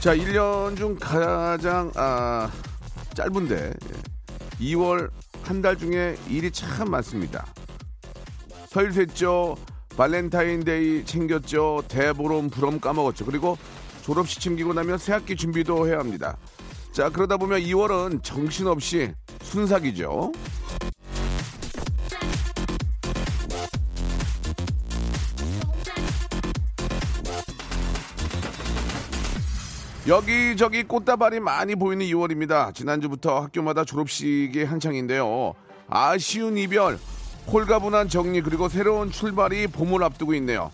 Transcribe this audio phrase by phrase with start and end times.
[0.00, 2.50] 자, 1년 중 가장 아,
[3.14, 3.72] 짧은데
[4.60, 5.10] 2월
[5.42, 7.46] 한 달 중에 일이 참 많습니다.
[8.68, 9.56] 설 샜죠.
[9.96, 11.82] 발렌타인데이 챙겼죠.
[11.88, 13.24] 대보름 부럼 까먹었죠.
[13.24, 13.56] 그리고
[14.02, 16.36] 졸업식 챙기고 나면 새학기 준비도 해야 합니다.
[16.92, 20.32] 자, 그러다 보면 2월은 정신없이 순삭이죠.
[30.08, 32.74] 여기저기 꽃다발이 많이 보이는 2월입니다.
[32.74, 35.52] 지난주부터 학교마다 졸업식이 한창인데요.
[35.86, 36.98] 아쉬운 이별,
[37.46, 40.72] 홀가분한 정리, 그리고 새로운 출발이 봄을 앞두고 있네요.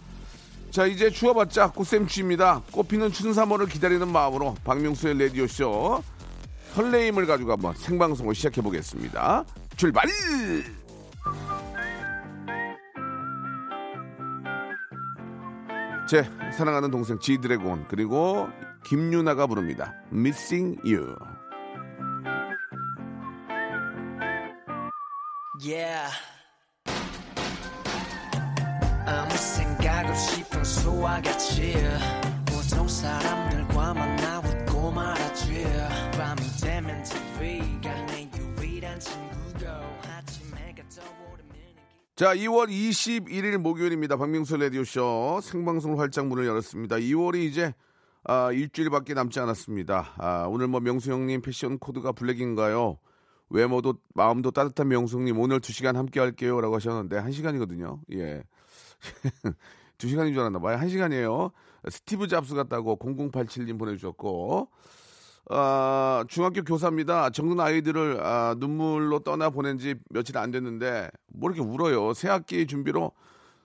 [0.71, 2.63] 자, 이제 추워봤자 꽃샘추입니다.
[2.71, 6.05] 꽃피는 춘삼월을 기다리는 마음으로 박명수의 라디오쇼
[6.75, 9.45] 설레임을 가지고 한번 생방송을 시작해보겠습니다.
[9.77, 10.05] 출발!
[16.07, 16.23] 제
[16.57, 18.49] 사랑하는 동생 지드래곤 그리고
[18.85, 19.95] 김유나가 부릅니다.
[20.13, 21.17] Missing You.
[25.65, 26.13] Yeah.
[29.07, 31.75] 아무 생각 없이 평소와 같이
[32.45, 34.24] 보통 사람들과 만나
[42.17, 44.17] 자, 2월 21일 목요일입니다.
[44.17, 46.95] 박명수 라디오쇼 생방송 활짝 문을 열었습니다.
[46.95, 47.75] 2월이 이제
[48.23, 50.13] 아, 일주일밖에 남지 않았습니다.
[50.19, 52.99] 아, 오늘 뭐 명수 형님 패션 코드가 블랙인가요?
[53.51, 57.99] 외모도 마음도 따뜻한 명수 형님 오늘 2시간 함께 할게요 라고 하셨는데 1시간이거든요.
[58.13, 58.45] 예.
[59.99, 60.79] 2시간인 줄 알았나 봐요.
[60.79, 61.51] 1시간이에요.
[61.91, 64.69] 스티브 잡스 같다고 0087님 보내주셨고
[65.51, 67.31] 아, 중학교 교사입니다.
[67.31, 72.15] 적는 아이들을 아, 눈물로 떠나 보낸 지 며칠 안 됐는데 뭐 이렇게 울어요.
[72.15, 73.13] 새 학기 준비로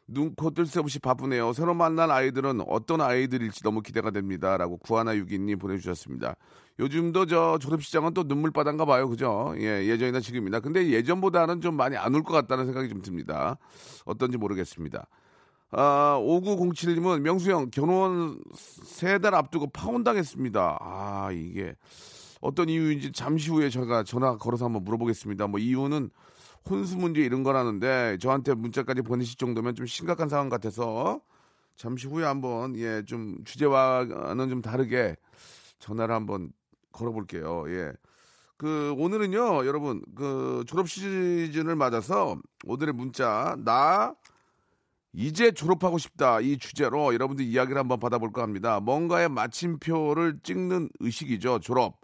[0.08, 1.54] 눈코 뜰 새 없이 바쁘네요.
[1.54, 4.58] 새로 만난 아이들은 어떤 아이들일지 너무 기대가 됩니다.
[4.58, 6.36] 라고 구하나 유기님 보내주셨습니다.
[6.80, 9.08] 요즘도 저 졸업식장은 또 눈물바다인가 봐요.
[9.08, 9.54] 그죠?
[9.58, 10.60] 예, 예전이나 지금이나.
[10.62, 13.58] 근데 예전보다는 좀 많이 안 울 것 같다는 생각이 좀 듭니다.
[14.06, 15.06] 어떤지 모르겠습니다.
[15.72, 20.78] 아, 5907님은 명수형 결혼 세 달 앞두고 파혼당했습니다.
[20.82, 21.76] 아, 이게
[22.42, 25.48] 어떤 이유인지 잠시 후에 제가 전화 걸어서 한번 물어보겠습니다.
[25.48, 26.10] 뭐 이유는
[26.70, 31.22] 혼수 문제 이런 거라는데 저한테 문자까지 보내실 정도면 좀 심각한 상황 같아서
[31.76, 35.16] 잠시 후에 한번 예, 좀 주제와는 좀 다르게
[35.80, 36.52] 전화를 한번
[36.92, 37.66] 걸어볼게요.
[37.70, 37.92] 예.
[38.58, 44.14] 그 오늘은요, 여러분 그 졸업 시즌을 맞아서 오늘의 문자 나
[45.14, 48.80] 이제 졸업하고 싶다 이 주제로 여러분들 이야기를 한번 받아볼까 합니다.
[48.80, 51.60] 뭔가의 마침표를 찍는 의식이죠.
[51.60, 52.02] 졸업.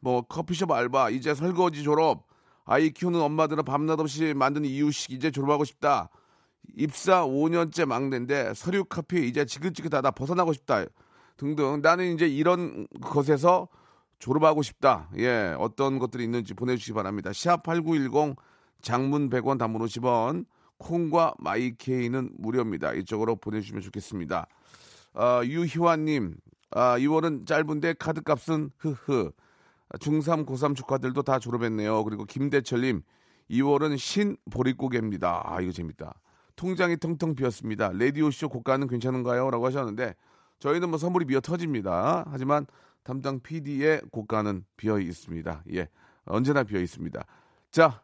[0.00, 2.26] 뭐 커피숍 알바, 이제 설거지 졸업.
[2.64, 6.10] 아이 키우는 엄마들은 밤낮 없이 만드는 이유식 이제 졸업하고 싶다.
[6.74, 10.84] 입사 5년째 막내인데 서류 카피 이제 지긋지긋하다 벗어나고 싶다
[11.36, 13.68] 등등 나는 이제 이런 것에서
[14.18, 15.08] 졸업하고 싶다.
[15.18, 17.30] 예, 어떤 것들이 있는지 보내주시기 바랍니다.
[17.30, 18.36] 샵8910
[18.82, 20.46] 장문 100원 단문 50원
[20.78, 22.92] 콩과 마이케이는 무료입니다.
[22.94, 24.46] 이쪽으로 보내주시면 좋겠습니다.
[25.14, 26.36] 아, 유희환님,
[26.70, 29.32] 아, 2월은 짧은데 카드값은 흐흐.
[30.00, 32.02] 중3, 고3 조카들도 다 졸업했네요.
[32.04, 33.02] 그리고 김대철님,
[33.50, 35.42] 2월은 신 보릿고개입니다.
[35.44, 36.20] 아, 이거 재밌다.
[36.56, 37.92] 통장이 텅텅 비었습니다.
[37.92, 39.50] 레디오쇼 고가는 괜찮은가요?
[39.50, 40.14] 라고 하셨는데,
[40.58, 42.24] 저희는 뭐 선물이 미어 터집니다.
[42.30, 42.66] 하지만
[43.02, 45.62] 담당 PD의 고가는 비어 있습니다.
[45.74, 45.88] 예.
[46.24, 47.24] 언제나 비어 있습니다.
[47.70, 48.02] 자,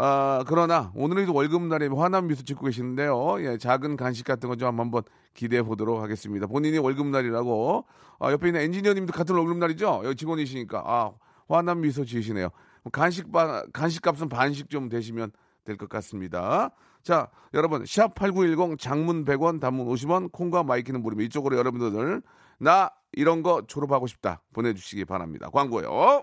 [0.00, 3.42] 아, 그러나 오늘은 월급날에 화난 미소 짓고 계시는데요.
[3.44, 5.02] 예, 작은 간식 같은 거 좀 한번
[5.34, 6.46] 기대해 보도록 하겠습니다.
[6.46, 7.84] 본인이 월급날이라고
[8.20, 10.02] 아, 옆에 있는 엔지니어님도 같은 월급날이죠.
[10.04, 11.10] 여기 직원이시니까 아,
[11.48, 12.50] 화난 미소 지으시네요.
[12.92, 15.32] 간식 반 간식값은 반씩 좀 되시면
[15.64, 16.70] 될 것 같습니다.
[17.02, 21.26] 자, 여러분 샵8910 장문 100원, 단문 50원, 콩과 마이K는 무료입니다.
[21.26, 22.22] 이쪽으로 여러분들
[22.60, 25.50] 나 이런 거 졸업하고 싶다 보내주시기 바랍니다.
[25.52, 26.22] 광고요.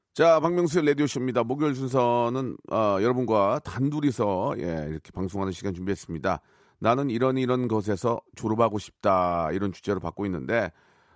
[0.13, 1.43] 자, 박명수의 라디오쇼입니다.
[1.43, 6.41] 목요일 순서는, 어, 여러분과 단둘이서, 예, 이렇게 방송하는 시간 준비했습니다.
[6.79, 9.51] 나는 이런 이런 것에서 졸업하고 싶다.
[9.53, 10.69] 이런 주제로 받고 있는데,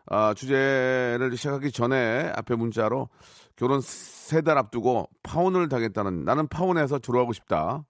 [0.05, 3.09] 아, 주제를 시작하기 전에 앞에 문자로
[3.57, 7.85] 결혼 세 달 앞두고 파혼을 당했다는 나는 파혼해서 졸업하고 싶다.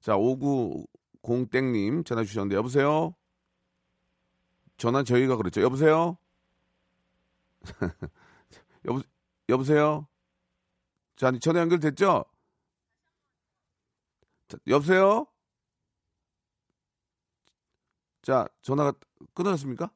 [0.00, 3.14] 자, 59공땡님 전화 주셨는데, 여보세요?
[4.78, 5.60] 전화 저희가 그랬죠.
[5.62, 6.16] 여보세요?
[8.86, 9.00] 여보,
[9.48, 10.06] 여보세요?
[11.16, 12.24] 자, 전화 연결됐죠?
[14.48, 15.26] 자, 여보세요?
[18.22, 18.92] 자, 전화가
[19.34, 19.90] 끊어졌습니까?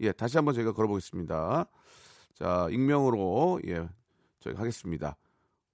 [0.00, 1.66] 예, 다시 한번 저희가 걸어보겠습니다.
[2.34, 3.88] 자, 익명으로, 예,
[4.38, 5.16] 저희가 하겠습니다.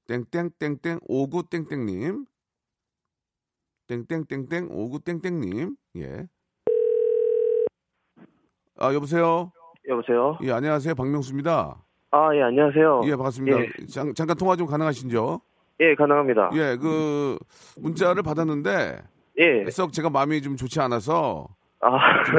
[0.07, 2.27] 땡땡땡땡 59땡땡님.
[3.89, 5.77] 땡땡땡땡 59땡땡님.
[5.97, 6.27] 예.
[8.79, 9.53] 아, 여보세요?
[9.89, 10.39] 여보세요?
[10.43, 10.95] 예, 안녕하세요.
[10.95, 11.86] 박명수입니다.
[12.11, 13.03] 아, 예, 안녕하세요.
[13.05, 13.61] 예, 반갑습니다.
[13.61, 13.69] 예.
[13.89, 15.41] 잠, 잠깐 통화 좀 가능하신죠?
[15.81, 16.51] 예, 가능합니다.
[16.55, 17.37] 예, 그
[17.81, 18.99] 문자를 받았는데
[19.39, 19.71] 예.
[19.71, 21.49] 썩 제가 마음이 좀 좋지 않아서
[21.81, 21.91] 아,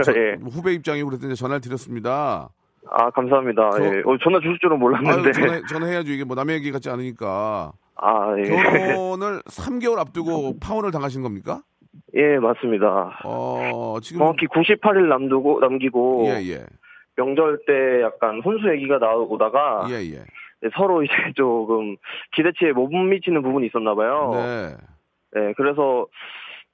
[0.03, 0.37] 저- 예.
[0.49, 0.73] 후배
[1.09, 2.49] 그래서 이제 전화를 드렸습니다.
[2.89, 3.69] 아, 감사합니다.
[3.71, 4.01] 저- 예.
[4.05, 5.17] 어, 전화 주실 줄은 몰랐는데.
[5.29, 6.11] 아유, 전화, 전화 해야죠.
[6.11, 7.73] 이게 뭐 남의 얘기 같지 않으니까.
[7.97, 8.43] 아, 예.
[8.43, 11.61] 결혼을 3개월 앞두고 파혼을 당하신 겁니까?
[12.15, 13.19] 예, 맞습니다.
[13.25, 14.19] 어, 지금.
[14.19, 16.65] 정확히 98일 남두고, 남기고, 예, 예.
[17.17, 20.23] 명절 때 약간 혼수 얘기가 나오다가, 예, 예.
[20.61, 21.97] 네, 서로 이제 조금
[22.33, 24.31] 기대치에 못 미치는 부분이 있었나 봐요.
[24.33, 24.75] 네.
[25.33, 26.07] 네, 그래서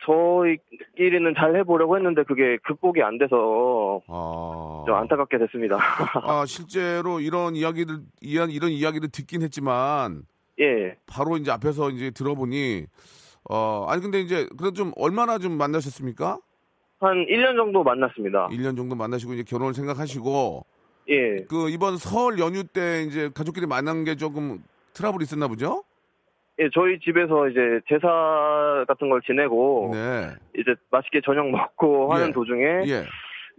[0.05, 4.83] 저희끼리는 잘 해보려고 했는데 그게 극복이 안 돼서 아.
[4.85, 5.77] 좀 안타깝게 됐습니다.
[6.23, 10.23] 아, 실제로 이런 이야기들, 이런, 이런 이야기를 듣긴 했지만,
[10.59, 10.97] 예.
[11.07, 12.85] 바로 이제 앞에서 이제 들어보니,
[13.49, 16.37] 어, 아니, 근데 이제, 그래도 좀 얼마나 좀 만나셨습니까?
[17.05, 18.47] 한 1년 정도 만났습니다.
[18.47, 20.65] 1년 정도 만나시고 이제 결혼을 생각하시고,
[21.09, 21.43] 예.
[21.49, 24.59] 그 이번 설 연휴 때 이제 가족끼리 만난 게 조금
[24.93, 25.83] 트러블이 있었나 보죠?
[26.59, 27.59] 예, 저희 집에서 이제
[27.89, 30.29] 제사 같은 걸 지내고 네.
[30.55, 32.31] 이제 맛있게 저녁 먹고 하는 예.
[32.31, 33.05] 도중에 예,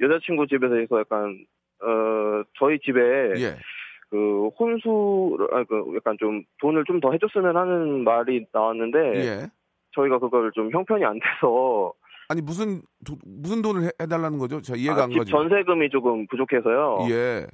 [0.00, 1.44] 여자친구 집에서 해서 약간
[1.82, 3.00] 어 저희 집에
[3.36, 3.56] 예.
[4.10, 9.46] 그 혼수를 아, 그 약간 좀 돈을 좀 더 해줬으면 하는 말이 나왔는데 예.
[9.96, 11.92] 저희가 그걸 좀 형편이 안 돼서
[12.28, 14.60] 아니, 무슨, 도- 무슨 돈을 해, 해달라는 거죠?
[14.62, 15.30] 저 이해가 아, 안집 가죠.
[15.30, 17.06] 전세금이 조금 부족해서요.
[17.10, 17.46] 예.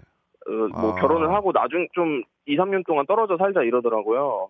[0.46, 1.00] 어, 뭐 아.
[1.00, 4.48] 결혼을 하고 나중 좀 2, 3년 동안 떨어져 살자 이러더라고요.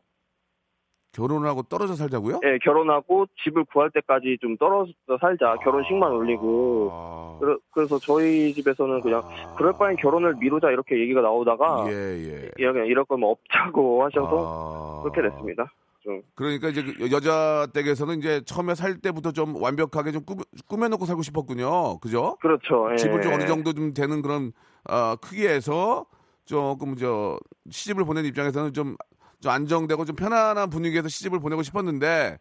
[1.12, 2.38] 결혼을 하고 떨어져 살자고요?
[2.44, 5.56] 예, 결혼하고 집을 구할 때까지 좀 떨어져 살자.
[5.56, 6.90] 결혼식만 올리고.
[6.92, 7.36] 아.
[7.40, 9.54] 그래, 그래서 저희 집에서는 그냥 아.
[9.56, 12.50] 그럴 바엔 결혼을 미루자 이렇게 얘기가 나오다가 예, 예.
[12.60, 15.02] 예, 그냥 이럴 거면 없자고 하셔서 아.
[15.02, 15.72] 그렇게 됐습니다.
[16.00, 20.88] 좀 그러니까 이제 그 여자 댁에서는 이제 처음에 살 때부터 좀 완벽하게 좀 꾸며, 꾸며
[20.88, 21.98] 놓고 살고 싶었군요.
[21.98, 22.36] 그죠?
[22.40, 22.88] 그렇죠.
[22.92, 22.96] 예.
[22.96, 24.52] 집을 좀 어느 정도 좀 되는 그런
[24.88, 26.06] 어, 크기에서
[26.46, 27.38] 조금 저
[27.70, 28.96] 시집을 보낸 입장에서는 좀,
[29.40, 32.38] 좀 안정되고 좀 편안한 분위기에서 시집을 보내고 싶었는데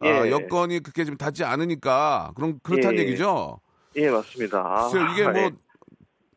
[0.00, 0.30] 아, 예.
[0.30, 3.02] 여건이 그렇게 좀 닿지 않으니까 그런 그렇다는 예.
[3.02, 3.60] 얘기죠.
[3.96, 4.60] 예, 맞습니다.
[4.60, 5.50] 아, 글쎄요, 이게 뭐 예.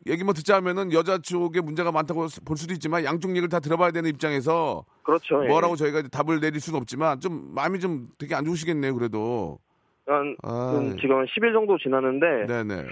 [0.07, 4.09] 얘기 뭐 듣자면은 여자 쪽에 문제가 많다고 볼 수도 있지만 양쪽 얘기를 다 들어봐야 되는
[4.09, 5.43] 입장에서 그렇죠.
[5.45, 5.47] 예.
[5.47, 8.93] 뭐라고 저희가 이제 답을 내릴 수는 없지만 좀 마음이 좀 되게 안 좋으시겠네요.
[8.95, 9.59] 그래도.
[10.05, 12.85] 한 아, 음, 지금 한 10일 정도 지났는데 네네.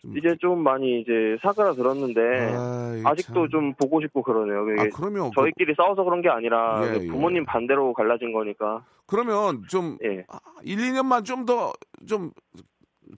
[0.00, 3.50] 좀- 이제 좀 많이 이제 사그라 들었는데 아이, 아직도 참.
[3.50, 4.60] 좀 보고 싶고 그러네요.
[4.82, 7.08] 아 그러면 그- 저희끼리 싸워서 그런 게 아니라 예, 그 예.
[7.08, 8.82] 부모님 반대로 갈라진 거니까.
[9.06, 10.24] 그러면 좀 예.
[10.28, 12.30] 아, 1, 2년만 좀더좀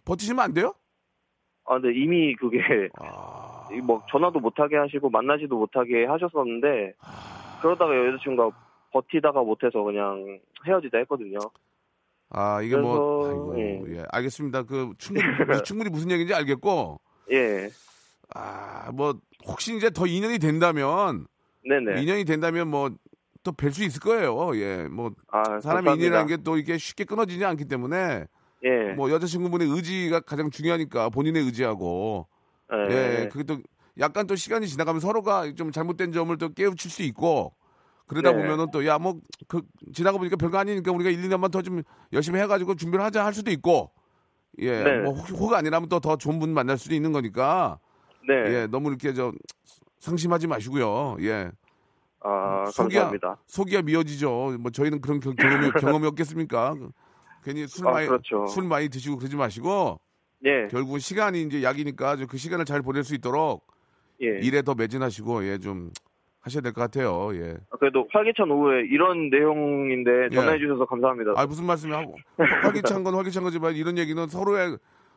[0.05, 0.75] 버티시면 안 돼요?
[1.67, 2.59] 아, 근데 이미 그게
[2.99, 7.59] 아, 이뭐 전화도 못하게 하시고 만나지도 못하게 하셨었는데 아.
[7.63, 8.57] 그러다가 여자친구가
[8.93, 11.39] 버티다가 못해서 그냥 헤어지자 했거든요.
[12.31, 13.99] 아 이게 뭐 그래서, 아이고 예.
[13.99, 14.63] 예 알겠습니다.
[14.65, 17.01] 그 충분히 충분히 무슨 얘기인지 알겠고
[17.33, 17.69] 예,
[18.35, 19.15] 아 뭐
[19.47, 21.27] 혹시 이제 더 인연이 된다면
[21.65, 22.01] 네네.
[22.03, 22.91] 인연이 된다면 뭐
[23.43, 24.57] 또 뵐 수 있을 거예요.
[24.57, 25.95] 예, 뭐 아, 사람의.
[25.95, 28.27] 인연이라는 게 또 이게 쉽게 끊어지지 않기 때문에
[28.65, 32.27] 예, 뭐 여자친구분의 의지가 가장 중요하니까 본인의 의지하고
[32.91, 33.59] 예, 예, 그게 또
[33.99, 37.55] 약간 또 시간이 지나가면 서로가 좀 잘못된 점을 또 깨우칠 수 있고
[38.07, 38.37] 그러다 네.
[38.37, 41.83] 보면은 또 야 뭐 그 지나가 보니까 별거 아니니까 우리가 1, 2년만 더 좀
[42.13, 43.91] 열심히 해가지고 준비를 하자 할 수도 있고
[44.59, 44.99] 예, 네.
[45.03, 47.79] 뭐 혹- 혹 아니라면 또 더 좋은 분 만날 수도 있는 거니까
[48.27, 48.35] 네.
[48.35, 49.33] 예, 너무 이렇게 저
[50.01, 51.17] 상심하지 마시고요.
[51.21, 51.51] 예,
[52.21, 53.37] 아, 속이야 감사합니다.
[53.47, 54.57] 속이야 미어지죠.
[54.61, 55.71] 뭐 저희는 그런 경- 경험이,
[56.01, 56.75] 경험이 없겠습니까?
[57.47, 58.45] 괜히 술 아, 많이 그렇죠.
[58.47, 60.01] 술 많이 드시고 그러지 마시고
[60.45, 63.65] 예, 결국은 시간이 이제 약이니까 그 시간을 잘 보낼 수 있도록
[64.21, 64.41] 예.
[64.43, 65.91] 일에 더 매진하시고 예 좀
[66.41, 67.31] 하셔야 될 것 같아요.
[67.35, 67.57] 예.
[67.71, 70.35] 아, 그래도 활기찬 오후에 이런 내용인데 예.
[70.35, 71.35] 전화해 주셔서 감사합니다.
[71.37, 72.05] 아 무슨 말씀이야?
[72.63, 74.77] 활기찬 건 활기찬 거지만 이런 얘기는 서로의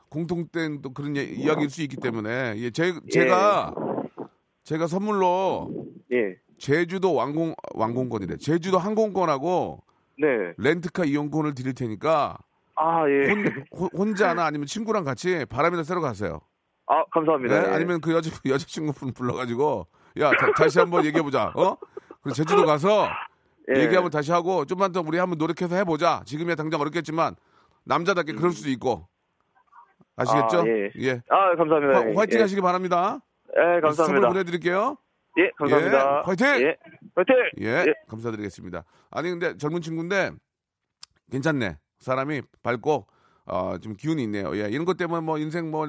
[0.10, 3.74] 공통된 또 그런 예- 이야기일 수 있기 때문에 예, 제, 제가
[4.64, 5.72] 제가 선물로
[6.12, 6.36] 예.
[6.60, 8.38] 제주도 왕공 왕공권이래.
[8.38, 9.82] 제주도 항공권하고
[10.20, 10.54] 네.
[10.58, 12.38] 렌트카 이용권을 드릴 테니까
[12.76, 13.30] 아, 예.
[13.30, 16.42] 혼, 혼- 혼자나 아니면 친구랑 같이 바람이나 쐬러 가세요.
[16.88, 17.62] 아, 감사합니다.
[17.62, 17.68] 네?
[17.70, 17.74] 예.
[17.76, 19.88] 아니면 그 여자 여자 친구분 불러 가지고
[20.20, 21.52] 야 다, 시 한번 얘기해 보자.
[21.56, 21.78] 어?
[22.22, 23.08] 그리고 제주도 가서
[23.76, 23.82] 예.
[23.82, 26.22] 얘기 한번 다시 하고 좀만 더 우리 한번 노력해서 해 보자.
[26.26, 27.36] 지금이야 당장 어렵겠지만
[27.86, 29.08] 남자답게 그럴 수도 있고
[30.16, 30.62] 아시겠죠?
[30.62, 30.64] 아,
[31.00, 31.22] 예.
[31.30, 32.00] 아, 감사합니다.
[32.00, 32.42] 화, 화이팅 예.
[32.42, 33.20] 하시기 바랍니다.
[33.56, 34.28] 예, 선물 감사합니다.
[34.30, 34.98] 보내 드릴게요.
[35.38, 36.18] 예, 감사합니다.
[36.18, 36.76] 예, 화이팅!
[37.18, 37.90] 예, 화이팅!
[37.90, 38.84] 예, 감사드리겠습니다.
[39.12, 40.32] 아니 근데 젊은 친구인데
[41.32, 41.78] 괜찮네.
[42.00, 43.08] 사람이 밝고
[43.46, 44.56] 어, 좀 기운이 있네요.
[44.56, 45.88] 예, 이런 것 때문에 뭐 인생 뭐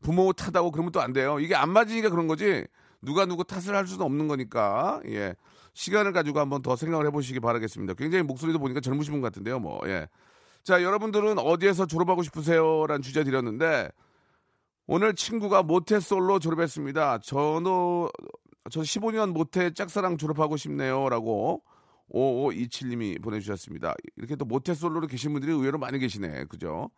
[0.00, 1.38] 부모 탓하고 그러면 또 안 돼요.
[1.40, 2.64] 이게 안 맞으니까 그런 거지.
[3.02, 5.00] 누가 누구 탓을 할 수는 없는 거니까.
[5.06, 5.34] 예.
[5.74, 7.94] 시간을 가지고 한번 더 생각을 해보시기 바라겠습니다.
[7.94, 9.60] 굉장히 목소리도 보니까 젊으신 분 같은데요.
[9.60, 10.08] 뭐, 예.
[10.64, 12.84] 자, 여러분들은 어디에서 졸업하고 싶으세요?
[12.88, 13.88] 라는 주제 드렸는데,
[14.88, 17.18] 오늘 친구가 모태솔로 졸업했습니다.
[17.18, 18.10] 저도,
[18.70, 21.08] 저 15년 모태 짝사랑 졸업하고 싶네요.
[21.08, 21.62] 라고
[22.12, 23.94] 5527님이 보내주셨습니다.
[24.16, 26.44] 이렇게 또 모태 솔로로 계신 분들이 의외로 많이 계시네.
[26.44, 26.90] 그죠?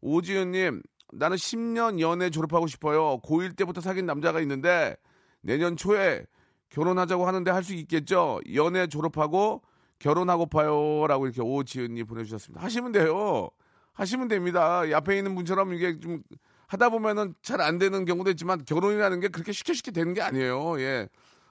[0.00, 3.20] 오지은님, 나는 10년 연애 졸업하고 싶어요.
[3.22, 4.96] 고1 때부터 사귄 남자가 있는데
[5.40, 6.24] 내년 초에
[6.70, 8.40] 결혼하자고 하는데 할 수 있겠죠?
[8.54, 9.62] 연애 졸업하고
[9.98, 11.06] 결혼하고파요.
[11.06, 12.62] 라고 이렇게 오지은님 보내주셨습니다.
[12.62, 13.50] 하시면 돼요.
[13.94, 14.84] 하시면 됩니다.
[14.84, 16.22] 이 앞에 있는 분처럼 이게 좀
[16.68, 20.80] 하다 보면은 잘 안 되는 경우도 있지만 결혼이라는 게 그렇게 쉽게 쉽게 되는 게 아니에요.
[20.80, 21.08] 예.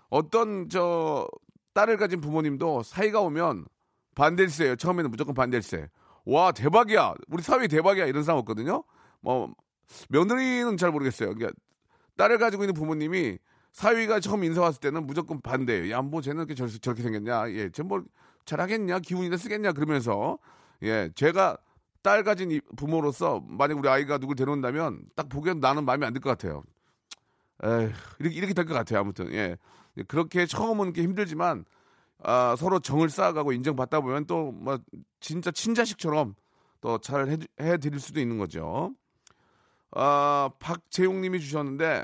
[0.09, 1.27] 어떤 저
[1.73, 3.65] 딸을 가진 부모님도 사이가 오면
[4.15, 4.75] 반댈세예요.
[4.77, 5.89] 처음에는 무조건 반댈세.
[6.25, 7.13] 와 대박이야.
[7.29, 8.05] 우리 사회 대박이야.
[8.05, 8.83] 이런 사람 없거든요.
[9.21, 9.53] 뭐
[10.09, 11.33] 며느리는 잘 모르겠어요.
[11.33, 11.51] 그러니까
[12.17, 13.37] 딸을 가지고 있는 부모님이
[13.73, 15.91] 사위가 처음 인사 왔을 때는 무조건 반대예요.
[15.91, 17.51] 야, 뭐 쟤는 이렇게 저, 저렇게 생겼냐?
[17.51, 18.03] 예, 쟤뭐
[18.45, 18.99] 잘하겠냐?
[18.99, 19.73] 기운이나 쓰겠냐?
[19.73, 20.39] 그러면서
[20.83, 21.57] 예, 제가
[22.07, 26.21] 딸 가진 이- 부모로서 만약 우리 아이가 누굴 데려온다면 딱 보기엔 나는 마음에 안 들
[26.21, 26.63] 것 같아요.
[27.65, 28.99] 에휴, 이렇게 이렇게 될 것 같아요.
[29.01, 29.57] 아무튼 예,
[30.07, 31.65] 그렇게 처음은 게 힘들지만
[32.23, 34.79] 아, 서로 정을 쌓아가고 인정받다 보면 또뭐
[35.19, 36.35] 진짜 친자식처럼
[36.79, 37.27] 또 잘
[37.59, 38.93] 해드릴 수도 있는 거죠.
[39.91, 42.03] 아, 박재용님이 주셨는데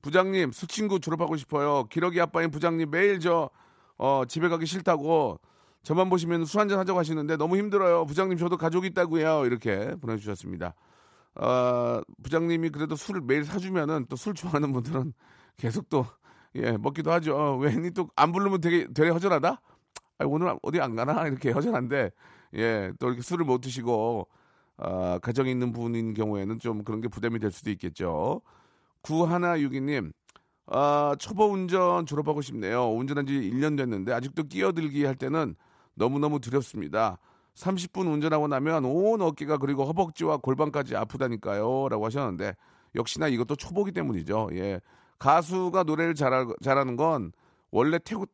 [0.00, 1.84] 부장님 수친구 졸업하고 싶어요.
[1.90, 3.50] 기러기 아빠인 부장님 매일 저
[3.96, 5.40] 어, 집에 가기 싫다고
[5.88, 8.04] 저만 보시면 술 한잔 하자고 하시는데 너무 힘들어요.
[8.04, 9.46] 부장님 저도 가족이 있다고요.
[9.46, 10.74] 이렇게 보내주셨습니다.
[11.36, 15.14] 어, 부장님이 그래도 술을 매일 사주면은 또 술 좋아하는 분들은
[15.56, 16.04] 계속 또
[16.56, 17.34] 예, 먹기도 하죠.
[17.34, 19.62] 어, 왠지 또안 부르면 되게 되게 허전하다.
[20.18, 22.10] 아, 오늘 어디 안 가나 이렇게 허전한데
[22.56, 24.28] 예, 또 이렇게 술을 못 드시고
[24.76, 28.42] 아, 가정이 있는 분인 경우에는 좀 그런 게 부담이 될 수도 있겠죠.
[29.00, 30.12] 구하나유기님,
[30.66, 32.90] 아, 초보 운전 졸업하고 싶네요.
[32.90, 35.56] 운전한 지 1년 됐는데 아직도 끼어들기 할 때는
[35.98, 37.18] 너무너무 두렵습니다.
[37.54, 41.88] 30분 운전하고 나면 온 어깨가 그리고 허벅지와 골반까지 아프다니까요.
[41.88, 42.54] 라고 하셨는데
[42.94, 44.50] 역시나 이것도 초보기 때문이죠.
[44.52, 44.80] 예.
[45.18, 47.32] 가수가 노래를 잘하, 잘하는 건
[47.70, 48.26] 원래 태고,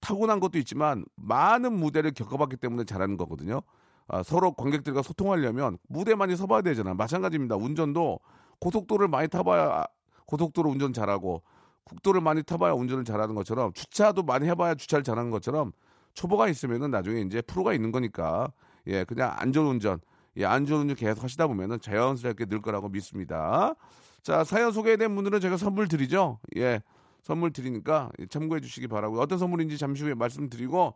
[0.00, 3.62] 타고난 것도 있지만 많은 무대를 겪어봤기 때문에 잘하는 거거든요.
[4.06, 6.94] 아, 서로 관객들과 소통하려면 무대 많이 서봐야 되잖아.
[6.94, 7.56] 마찬가지입니다.
[7.56, 8.20] 운전도
[8.60, 9.84] 고속도로를 많이 타봐야
[10.26, 11.42] 고속도로 운전 잘하고
[11.84, 15.72] 국도를 많이 타봐야 운전을 잘하는 것처럼 주차도 많이 해봐야 주차를 잘하는 것처럼
[16.14, 18.52] 초보가 있으면은 나중에 이제 프로가 있는 거니까
[18.86, 20.00] 예 그냥 안전운전
[20.36, 23.74] 예 안전운전 계속 하시다 보면은 자연스럽게 늘 거라고 믿습니다.
[24.22, 26.38] 자 사연 소개된 분들은 제가 선물 드리죠.
[26.56, 26.80] 예
[27.22, 29.20] 선물 드리니까 참고해 주시기 바라고요.
[29.20, 30.94] 어떤 선물인지 잠시 후에 말씀드리고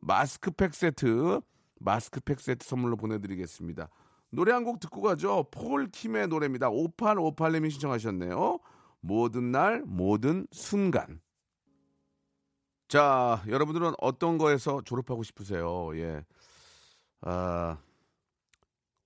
[0.00, 1.40] 마스크팩 세트
[1.80, 3.88] 마스크팩 세트 선물로 보내드리겠습니다.
[4.30, 5.46] 노래 한 곡 듣고 가죠.
[5.50, 6.70] 폴 킴의 노래입니다.
[6.70, 8.58] 5858님이 신청하셨네요.
[9.00, 11.20] 모든 날, 모든 순간.
[12.92, 15.96] 자, 여러분들은 어떤 거에서 졸업하고 싶으세요?
[15.98, 16.22] 예.
[17.22, 17.78] 아,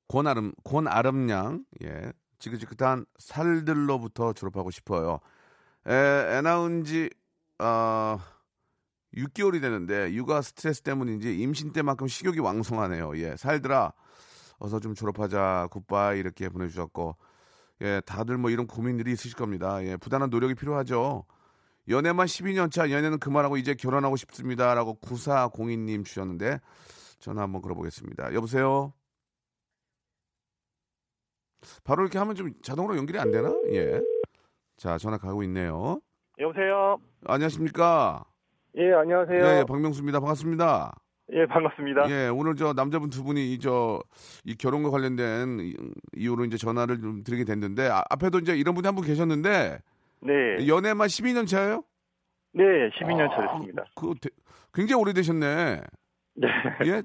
[0.09, 2.13] 권아름, 권아름양, 예.
[2.41, 5.21] 지긋지긋한 살들로부터 졸업하고 싶어요.
[5.87, 7.11] 에, 애 낳은 지,
[7.59, 8.19] 아,
[9.15, 13.17] 6개월이 되는데, 육아 스트레스 때문인지 임신 때만큼 식욕이 왕성하네요.
[13.19, 13.37] 예.
[13.37, 13.93] 살들아,
[14.59, 15.69] 어서 좀 졸업하자.
[15.71, 16.19] 굿바이.
[16.19, 17.15] 이렇게 보내주셨고,
[17.83, 19.81] 예, 다들 뭐 이런 고민들이 있으실 겁니다.
[19.85, 21.25] 예, 부단한 노력이 필요하죠.
[21.89, 24.75] 연애만 12년 차, 연애는 그만하고 이제 결혼하고 싶습니다.
[24.75, 26.61] 라고 9402님 주셨는데,
[27.19, 28.35] 전화 한번 걸어보겠습니다.
[28.35, 28.93] 여보세요?
[31.85, 33.55] 바로 이렇게 하면 좀 자동으로 연결이 안 되나?
[33.73, 34.01] 예.
[34.77, 36.01] 자, 전화 가고 있네요.
[36.39, 36.99] 여보세요?
[37.25, 38.25] 안녕하십니까?
[38.77, 39.45] 예, 안녕하세요.
[39.45, 40.21] 예, 예, 박명수입니다.
[40.21, 40.95] 반갑습니다.
[41.33, 42.11] 예, 반갑습니다.
[42.11, 44.01] 예, 오늘 저 남자분 두 분이 이 저
[44.45, 45.75] 이 결혼과 관련된 이-
[46.15, 49.81] 이유로 이제 전화를 좀 드리게 됐는데 아, 앞에도 이제 이런 분이 한 분 계셨는데
[50.27, 50.67] 네.
[50.69, 51.83] 연애만 12년 차예요?
[52.53, 53.85] 네, 12년 차 됐습니다.
[53.95, 54.31] 그 대-
[54.73, 55.81] 굉장히 오래되셨네.
[56.37, 56.49] 네.
[56.87, 57.03] 예?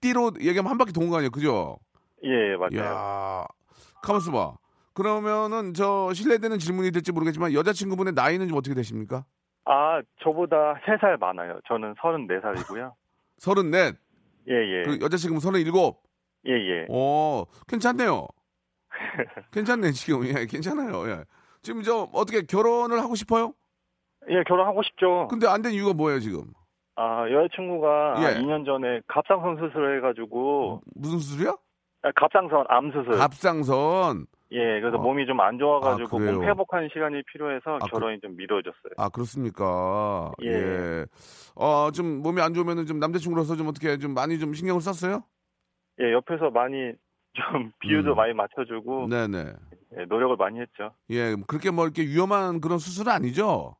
[0.00, 1.78] 띠로 얘기하면 한 바퀴 도는 거 아니에요, 그죠?
[2.24, 2.78] 예, 맞아요.
[2.84, 3.46] 야,
[4.02, 4.56] 가만있어 봐.
[4.94, 9.24] 그러면은 저 실례되는 질문이 될지 모르겠지만 여자친구분의 나이는 좀 어떻게 되십니까?
[9.64, 11.60] 아, 저보다 3살 많아요.
[11.68, 12.92] 저는 34살이고요.
[13.38, 13.96] 서른넷.
[14.48, 14.82] 예, 예.
[14.82, 16.02] 그 여자친구 서른일곱.
[16.48, 16.86] 예, 예.
[16.88, 18.26] 오, 괜찮네요.
[19.52, 20.26] 괜찮네, 지금.
[20.26, 21.08] 예, 괜찮아요.
[21.08, 21.24] 예.
[21.62, 23.54] 지금 저 어떻게 결혼을 하고 싶어요?
[24.28, 25.28] 예, 결혼하고 싶죠.
[25.30, 26.44] 근데 안 된 이유가 뭐예요, 지금?
[26.96, 28.24] 아, 여자친구가 예.
[28.34, 31.56] 한 2년 전에 갑상선 수술을 해가지고, 무슨 수술이야?
[32.02, 33.16] 아, 갑상선 암 수술.
[33.18, 34.26] 갑상선.
[34.52, 35.00] 예, 그래서 어.
[35.00, 36.20] 몸이 좀 안 좋아가지고 아?
[36.20, 38.92] 몸 회복하는 시간이 필요해서 아, 그- 결혼이 좀 미뤄졌어요.
[38.98, 40.30] 아, 그렇습니까?
[40.42, 40.48] 예.
[40.50, 41.06] 예.
[41.56, 45.22] 어, 좀 몸이 안 좋으면은 좀 남자친구로서 좀 어떻게 좀 많이 좀 신경을 썼어요?
[46.00, 46.92] 예, 옆에서 많이
[47.34, 48.16] 좀 비유도 음.
[48.16, 49.52] 많이 맞춰주고 네네.
[49.98, 50.92] 예, 노력을 많이 했죠.
[51.10, 53.76] 예, 그렇게 뭐 이렇게 위험한 그런 수술은 아니죠?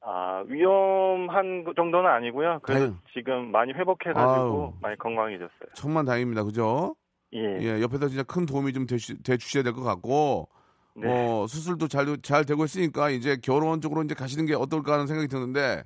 [0.00, 2.60] 아, 위험한 거 정도는 아니고요.
[2.62, 2.98] 그래도 다행.
[3.14, 4.72] 지금 많이 회복해가지고 아유.
[4.82, 5.70] 많이 건강해졌어요.
[5.74, 6.44] 천만 다행입니다.
[6.44, 6.94] 그죠?
[7.32, 7.38] 예.
[7.60, 10.48] 예, 옆에서 진짜 큰 도움이 좀 되시, 되주셔야 될 것 같고,
[10.96, 11.08] 네.
[11.08, 15.26] 어, 수술도 잘, 잘 되고 있으니까 이제 결혼 쪽으로 이제 가시는 게 어떨까 하는 생각이
[15.28, 15.82] 드는데,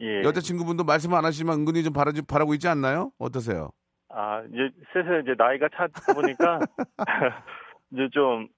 [0.00, 0.22] 예.
[0.22, 3.10] 여자친구분도 말씀 안 하시지만 은근히 좀 바라, 바라고 있지 않나요?
[3.18, 3.70] 어떠세요?
[4.18, 6.58] 아, 이제 슬슬 이제 나이가 차다 보니까
[7.92, 8.48] 이제 좀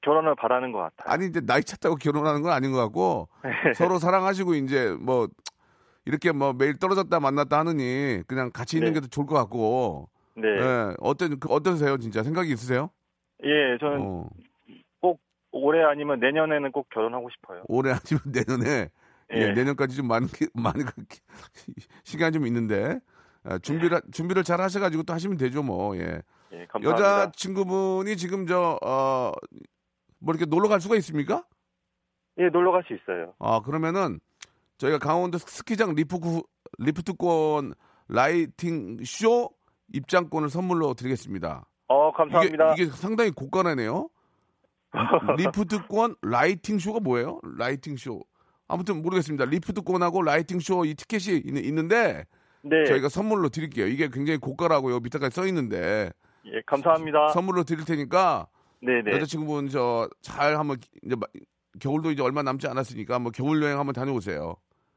[0.00, 1.12] 결혼을 바라는 것 같아요.
[1.14, 3.28] 아니, 이제 나이 찼다고 결혼하는 건 아닌 것 같고,
[3.76, 5.28] 서로 사랑하시고 이제 뭐,
[6.06, 8.94] 이렇게 뭐 매일 떨어졌다 만났다 하느니 그냥 같이 있는 네.
[8.98, 10.48] 게 더 좋을 것 같고, 네.
[10.48, 11.96] 예, 어떤, 그 어떠세요?
[11.98, 12.90] 진짜 생각이 있으세요?
[13.44, 15.14] 예, 저는 어,
[15.52, 17.62] 올해 아니면 내년에는 꼭 결혼하고 싶어요.
[17.68, 18.22] 올해 아니면
[18.66, 18.88] 내년에,
[19.34, 19.52] 예, 예.
[19.52, 20.84] 내년까지 좀 많은, 게- 많은
[22.02, 23.00] 시간이 좀 있는데, 아,
[23.62, 26.22] 준비를, 준비를 잘 하셔가지고 또 하시면 되죠, 뭐, 예.
[26.52, 26.90] 예, 감사합니다.
[26.90, 29.32] 여자 친구분이 지금 저, 어,
[30.18, 31.44] 뭐 이렇게 놀러 갈 수가 있습니까?
[32.38, 33.34] 예, 놀러 갈 수 있어요.
[33.38, 34.20] 아, 그러면은
[34.78, 36.42] 저희가 강원도 스키장 리프트,
[36.78, 37.74] 리프트권
[38.08, 39.50] lighting 쇼
[39.92, 41.66] 입장권을 선물로 드리겠습니다.
[41.88, 42.72] 어, 이게, 감사합니다.
[42.74, 44.08] 이게 상당히 고가네요.
[45.38, 47.40] 리프트권 lighting 쇼가 뭐예요?
[47.58, 48.20] lighting 쇼.
[48.68, 49.44] 아무튼 모르겠습니다.
[49.46, 52.24] 리프트권하고 lighting 쇼 이 티켓이 있, 있는데
[52.62, 52.84] 네.
[52.84, 53.86] 저희가 선물로 드릴게요.
[53.86, 55.00] 이게 굉장히 고가라고요.
[55.00, 56.10] 밑에까지 써 있는데
[56.46, 57.28] 예, 감사합니다.
[57.30, 58.48] 선물로 드릴 테니까
[58.82, 59.12] 네, 네.
[59.12, 61.26] 여자친구분 저 잘 한번 이제 마-
[61.80, 64.56] 겨울도 이제 얼마 남지 않았으니까 한번 겨울 여행 한번 다녀오세요.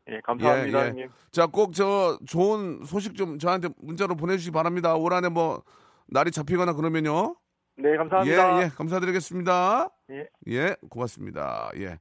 [0.10, 0.88] 예, 감사합니다, 예, 예.
[0.90, 1.10] 형님.
[1.32, 4.96] 자, 꼭 저 좋은 소식 좀 저한테 문자로 보내주시기 바랍니다.
[4.96, 5.64] 올 한해 뭐
[6.08, 7.36] 날이 잡히거나 그러면요.
[7.78, 8.60] 네, 감사합니다.
[8.60, 9.90] 예, 예, 감사드리겠습니다.
[10.12, 10.28] 예.
[10.50, 11.72] 예, 고맙습니다.
[11.78, 11.98] 예.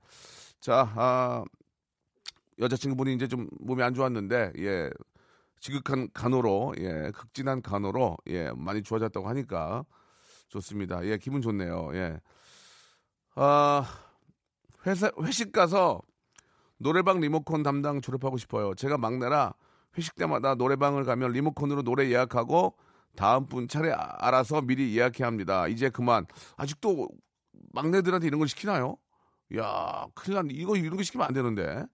[0.61, 1.45] 자, 아,
[2.59, 4.91] 여자친구분이 이제 좀 몸이 안 좋았는데, 예,
[5.67, 9.85] 지극한 간호로, 예, 극진한 간호로, 예, 많이 좋아졌다고 하니까
[10.49, 11.07] 좋습니다.
[11.07, 11.91] 예, 기분 좋네요.
[11.95, 12.19] 예.
[13.37, 13.85] 아,
[14.85, 16.03] 회사, 회식 가서
[16.79, 18.75] 노래방 리모컨 담당 졸업하고 싶어요.
[18.75, 19.55] 제가 막내라
[19.97, 22.77] 회식 때마다 노래방을 가면 리모컨으로 노래 예약하고
[23.15, 25.69] 다음 분 차례 아- 알아서 미리 예약해야 합니다.
[25.69, 26.27] 이제 그만.
[26.57, 27.09] 아직도
[27.73, 28.97] 막내들한테 이런 걸 시키나요?
[29.59, 30.55] 야, 큰일 났네.
[30.55, 31.85] 이거 이런 거 시키면 안 되는데.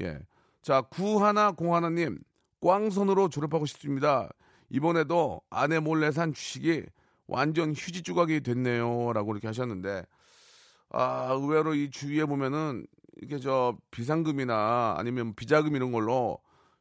[0.00, 0.18] 예.
[0.60, 2.18] 자, 구하나 공하나님,
[2.64, 4.28] 꽝손으로 졸업하고 싶습니다.
[4.70, 6.84] 이번에도 아내 몰래 산 주식이
[7.26, 9.12] 완전 휴지 조각이 됐네요.
[9.12, 10.04] 라고 이렇게 하셨는데,
[10.90, 16.38] 아, 의외로 이 주위에 보면은 이렇게 저 비상금이나 아니면 비자금 이런 걸로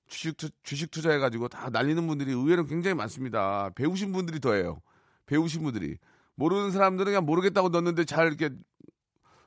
[0.08, 3.70] 주식, 투, 주식 투자해가지고 다 날리는 분들이 의외로 굉장히 많습니다.
[3.76, 4.82] 배우신 분들이 더해요.
[5.26, 5.98] 배우신 분들이.
[6.36, 8.50] 모르는 사람들은 그냥 모르겠다고 넣었는데 잘 이렇게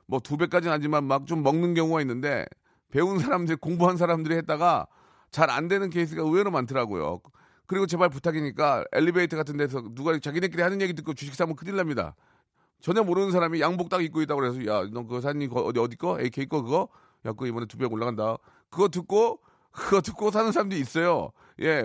[0.07, 2.45] 뭐 두 배까지는 아니지만 막 좀 먹는 경우가 있는데
[2.89, 4.87] 배운 사람들, 공부한 사람들이 했다가
[5.31, 7.21] 잘 안 되는 케이스가 의외로 많더라고요.
[7.65, 12.15] 그리고 제발 부탁이니까 엘리베이터 같은 데서 누가 자기네끼리 하는 얘기 듣고 주식 사면 큰일 납니다.
[12.79, 15.49] 전혀 모르는 사람이 양복 딱 입고 있다고 그래서 야, 너 그거 샀니?
[15.51, 16.19] 어디 어디 거?
[16.21, 16.87] AK 거 그거?
[17.25, 18.37] 야, 그거 이번에 두 배 올라간다.
[18.69, 19.39] 그거 듣고
[19.71, 21.31] 그거 듣고 사는 사람들이 있어요.
[21.61, 21.83] 예.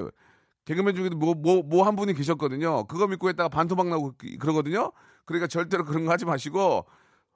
[0.66, 2.84] 개그맨 중에도 뭐 뭐 뭐 한 분이 계셨거든요.
[2.86, 4.92] 그거 믿고 했다가 반토막 나고 그- 그러거든요.
[5.24, 6.84] 그러니까 절대로 그런 거 하지 마시고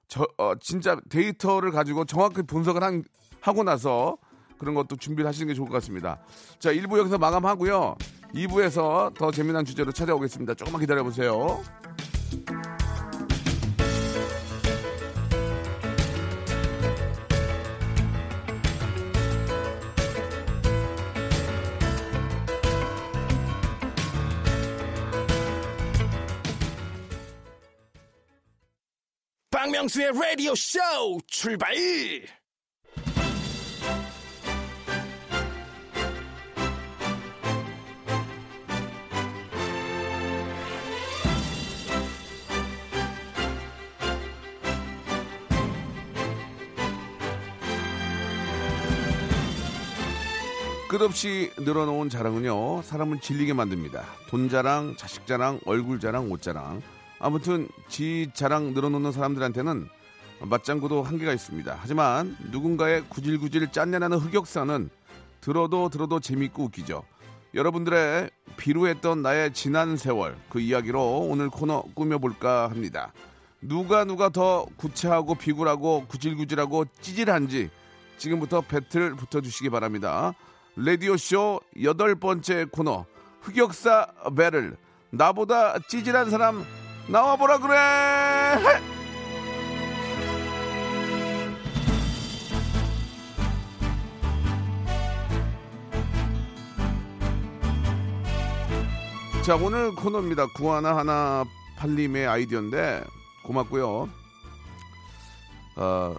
[0.06, 3.02] 저 어, 진짜 데이터를 가지고 정확히 분석을 한,
[3.40, 4.18] 하고 나서
[4.58, 6.18] 그런 것도 준비를 하시는 게 좋을 것 같습니다.
[6.58, 7.96] 자, 1부 여기서 마감하고요.
[8.34, 10.54] 2부에서 더 재미난 주제로 찾아오겠습니다.
[10.54, 11.62] 조금만 기다려 보세요.
[29.50, 30.78] 박명수의 라디오 쇼
[31.26, 31.74] 출발!
[50.96, 56.80] 끝없이 늘어놓은 자랑은요 사람을 질리게 만듭니다 돈 자랑 자식 자랑 얼굴 자랑 옷 자랑
[57.18, 59.88] 아무튼 지 자랑 늘어놓는 사람들한테는
[60.40, 61.78] 맞장구도 한계가 있습니다.
[61.78, 64.88] 하지만 누군가의 구질구질 짠내나는 흑역사는
[65.42, 67.02] 들어도 들어도 재밌고 웃기죠.
[67.52, 73.12] 여러분들의 비루했던 나의 지난 세월 그 이야기로 오늘 코너 꾸며볼까 합니다.
[73.60, 77.68] 누가 누가 더 구차하고 비굴하고 구질구질하고 찌질한지
[78.16, 80.34] 지금부터 배틀 붙어주시기 바랍니다.
[80.76, 83.06] 라디오쇼 여덟 번째 코너
[83.40, 84.76] 흑역사 배를
[85.10, 86.64] 나보다 찌질한 사람
[87.08, 87.76] 나와보라 그래!
[99.42, 100.48] 자 오늘 코너입니다.
[100.48, 101.44] 구하나 하나
[101.78, 103.04] 팔림의 아이디어인데
[103.44, 104.08] 고맙고요.
[105.76, 106.16] 어,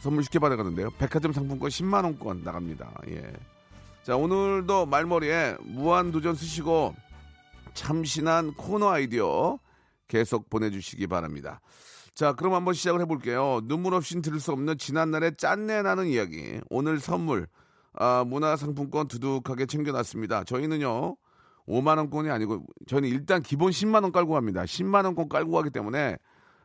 [0.00, 0.90] 선물 쉽게 받아가는데요.
[0.98, 2.92] 백화점 상품권 10만 원권 나갑니다.
[3.08, 3.22] 예.
[4.04, 6.94] 자 오늘도 말머리에 무한도전 쓰시고
[7.72, 9.58] 참신한 코너 아이디어
[10.08, 11.62] 계속 보내주시기 바랍니다.
[12.14, 13.62] 자 그럼 한번 시작을 해볼게요.
[13.64, 16.60] 눈물 없인 들을 수 없는 지난날의 짠내 나는 이야기.
[16.68, 17.46] 오늘 선물
[17.94, 20.44] 아, 문화상품권 두둑하게 챙겨놨습니다.
[20.44, 21.16] 저희는요
[21.66, 24.64] 5만 원권이 아니고 저는 일단 기본 10만 원 깔고 갑니다.
[24.64, 26.18] 10만 원권 깔고 가기 때문에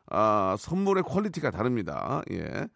[0.08, 2.22] 아, 선물의 퀄리티가 다릅니다.
[2.32, 2.68] 예.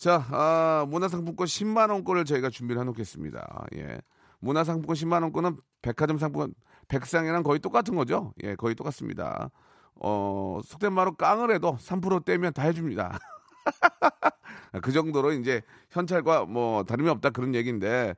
[0.00, 3.66] 자, 아, 문화상품권 10만 원권을 저희가 준비를 해놓겠습니다.
[3.76, 4.00] 예.
[4.38, 6.54] 문화상품권 10만 원권은 백화점 상품권
[6.88, 8.32] 백상이랑 거의 똑같은 거죠.
[8.42, 9.50] 예, 거의 똑같습니다.
[9.96, 13.18] 어, 속된 말로 깡을 해도 3% 떼면 다 해줍니다.
[14.80, 15.60] 그 정도로 이제
[15.90, 18.14] 현찰과 뭐 다름이 없다 그런 얘기인데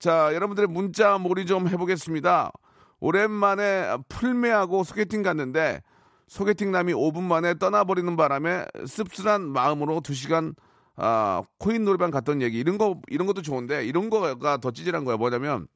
[0.00, 2.50] 자, 여러분들의 문자 몰이 좀 해보겠습니다.
[2.98, 5.84] 오랜만에 풀매하고 소개팅 갔는데
[6.26, 10.56] 소개팅 남이 5분 만에 떠나버리는 바람에 씁쓸한 마음으로 2시간
[11.04, 15.16] 아, 코인 노래방 갔던 얘기 이런 거 이런 것도 좋은데 이런 거가 더 찌질한 거야.
[15.16, 15.66] 뭐냐면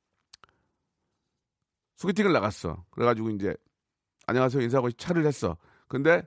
[1.97, 2.85] 소개팅을 나갔어.
[2.91, 3.57] 그래가지고 이제
[4.29, 5.57] 안녕하세요 인사하고 차를 했어.
[5.89, 6.23] 근데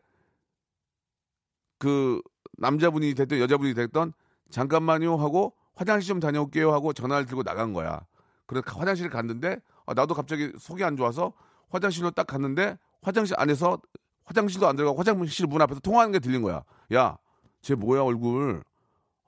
[1.77, 2.21] 그
[2.57, 4.11] 남자분이 됐든 여자분이 됐던
[4.49, 8.05] 잠깐만요 하고 화장실 좀 다녀올게요 하고 전화를 들고 나간 거야.
[8.47, 11.31] 그래서 화장실을 갔는데 아, 나도 갑자기 속이 안 좋아서
[11.69, 13.79] 화장실로 딱 갔는데 화장실 안에서
[14.25, 16.65] 화장실도 안 들어가고 화장실 문 앞에서 통화하는 게 들린 거야.
[16.93, 17.17] 야,
[17.61, 18.61] 쟤 뭐야 얼굴?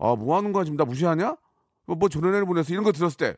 [0.02, 1.36] 아, 뭐 하는 거야 지금 나 무시하냐?
[1.86, 3.36] 뭐, 뭐 저런 애를 보냈어 이런 거 들었을 때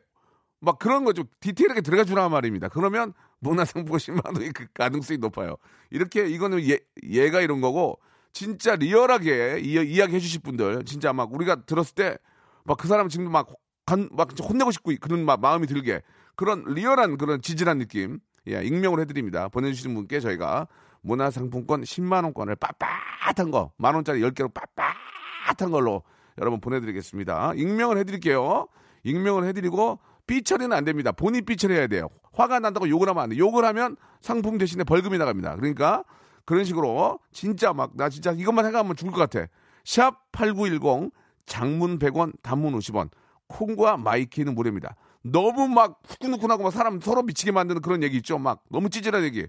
[0.60, 2.68] 막 그런 거 좀 디테일하게 들어가 주란 말입니다.
[2.68, 5.56] 그러면 문화상품권 10만 원이 그 가능성이 높아요.
[5.90, 8.00] 이렇게 이거는 얘, 얘가 이런 거고
[8.32, 12.16] 진짜 리얼하게 이, 이야기 해 주실 분들 진짜 막 우리가 들었을 때
[12.64, 13.46] 막 그 사람 지금 막,
[13.84, 16.00] 간, 막 혼내고 싶고 그런 막 마음이 들게
[16.34, 19.48] 그런 리얼한 그런 지질한 느낌 예, 익명을 해드립니다.
[19.48, 20.66] 보내주시는 분께 저희가
[21.02, 26.02] 문화상품권 10만원권을 빳빳한 거, 만원짜리 10개로 빳빳한 걸로
[26.38, 27.52] 여러분 보내드리겠습니다.
[27.56, 28.68] 익명을 해드릴게요.
[29.04, 31.12] 익명을 해드리고 삐처리는 안 됩니다.
[31.12, 32.08] 본인 삐처리해야 돼요.
[32.32, 33.36] 화가 난다고 욕을 하면 안 돼.
[33.38, 35.56] 욕을 하면 상품 대신에 벌금이 나갑니다.
[35.56, 36.04] 그러니까
[36.44, 39.46] 그런 식으로 진짜 막 나 진짜 이것만 해가면 죽을 것 같아.
[39.84, 41.12] 샵 8910
[41.46, 43.10] 장문 100원 단문 50원
[43.48, 44.96] 콩과 마이K는 무료입니다.
[45.22, 48.38] 너무 막 후끈후끈하고 막 사람 서로 미치게 만드는 그런 얘기 있죠.
[48.38, 49.46] 막 너무 찌질한 얘기.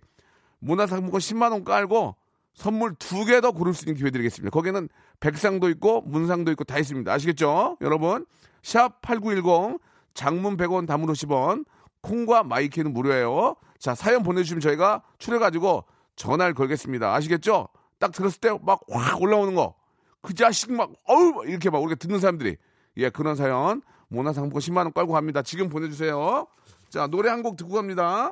[0.60, 2.16] 문화상품권 10만 원 깔고
[2.56, 4.50] 선물 두 개 더 고를 수 있는 기회 드리겠습니다.
[4.52, 4.90] 거기에는
[5.20, 7.12] 백상도 있고 문상도 있고 다 있습니다.
[7.12, 7.78] 아시겠죠?
[7.82, 8.26] 여러분
[8.64, 9.80] 샵 8910
[10.14, 11.66] 장문 100원 단문 50원
[12.02, 13.56] 콩과 마이K는 무료예요.
[13.78, 15.84] 자 사연 보내주시면 저희가 추려가지고
[16.16, 17.14] 전화를 걸겠습니다.
[17.14, 17.68] 아시겠죠?
[18.00, 19.76] 딱 들었을 때 막 확 올라오는 거.
[20.22, 22.56] 그 자식 막 어우 이렇게 막 우리가 듣는 사람들이
[22.98, 25.42] 예 그런 사연 문화상품권 10만 원 깔고 갑니다.
[25.42, 26.48] 지금 보내주세요.
[26.90, 28.32] 자 노래 한 곡 듣고 갑니다.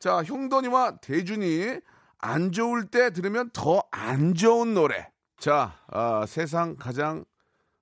[0.00, 1.78] 자 형돈이와 대준이
[2.24, 5.10] 안 좋을 때 들으면 더 안 좋은 노래.
[5.38, 7.24] 자 아, 세상 가장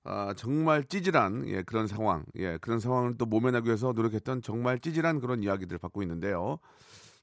[0.05, 5.21] 아, 정말 찌질한 예, 그런 상황, 예, 그런 상황을 또 모면하기 위해서 노력했던 정말 찌질한
[5.21, 6.59] 그런 이야기들을 받고 있는데요.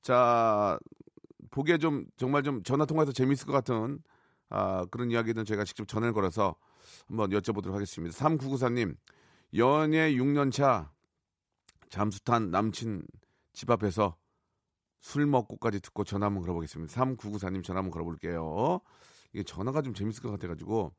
[0.01, 0.79] 자
[1.51, 3.99] 보기에 좀 정말 좀 전화 통화해서 재밌을 것 같은
[4.49, 6.55] 아, 그런 이야기는 저희가 직접 전화를 걸어서
[7.08, 8.15] 한번 여쭤보도록 하겠습니다.
[8.17, 8.95] 3994님,
[9.55, 10.91] 연애 6년 차
[11.89, 13.03] 잠수탄 남친
[13.53, 14.15] 집 앞에서
[14.99, 16.93] 술 먹고까지 듣고 전화 한번 걸어보겠습니다.
[16.93, 18.81] 3994님 전화 한번 걸어볼게요.
[19.33, 20.93] 이게 전화가 좀 재밌을 것 같아가지고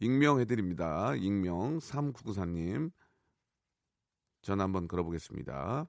[0.00, 1.14] 익명해드립니다.
[1.16, 2.90] 익명 3994님
[4.42, 5.86] 전화 한번 걸어보겠습니다.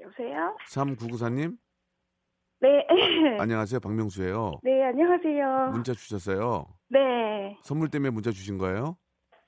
[0.00, 0.56] 여보세요?
[0.68, 1.58] 3994님
[2.60, 2.86] 네.
[3.40, 4.60] 안녕하세요 박명수예요.
[4.62, 5.70] 네, 안녕하세요.
[5.72, 6.66] 문자 주셨어요.
[6.88, 7.58] 네.
[7.64, 8.96] 선물 때문에 문자 주신 거예요?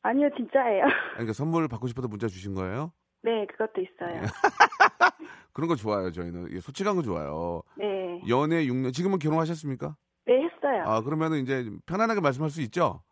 [0.04, 0.84] 아니요, 진짜예요.
[1.14, 2.92] 그러니까 선물 받고 싶어서 문자 주신 거예요?
[3.22, 4.20] 네, 그것도 있어요.
[5.54, 7.62] 그런 거 좋아요 저희는 예, 솔직한 거 좋아요.
[7.78, 8.20] 네.
[8.28, 9.96] 연애 6년 지금은 결혼하셨습니까?
[10.26, 10.82] 네, 했어요.
[10.84, 13.02] 아 그러면은 이제 편안하게 말씀할 수 있죠.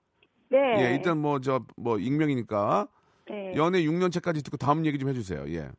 [0.50, 0.58] 네.
[0.84, 2.88] 예 일단 뭐 저 뭐 익명이니까
[3.30, 3.54] 네.
[3.56, 5.44] 연애 6년 차까지 듣고 다음 얘기 좀 해주세요.
[5.54, 5.70] 예.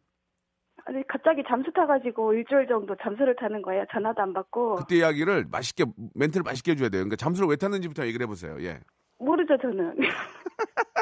[0.86, 3.86] 아니, 갑자기 잠수 타가지고 일주일 정도 잠수를 타는 거예요.
[3.92, 4.76] 전화도 안 받고.
[4.76, 7.02] 그때 이야기를 맛있게 멘트를 맛있게 해줘야 돼요.
[7.02, 8.58] 그러니까 잠수를 왜 탔는지부터 얘기를 해보세요.
[8.62, 8.80] 예.
[9.20, 9.96] 모르죠, 저는.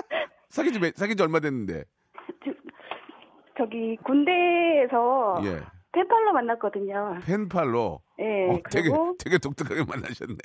[0.51, 1.85] 사귄 지 몇- 사귄 지 얼마 됐는데.
[3.57, 5.59] 저기 군대에서 예.
[5.93, 7.19] 펜팔로 만났거든요.
[7.25, 8.01] 펜팔로.
[8.19, 10.37] 예, 어, 되게 그리고 되게 독특하게 만나셨네.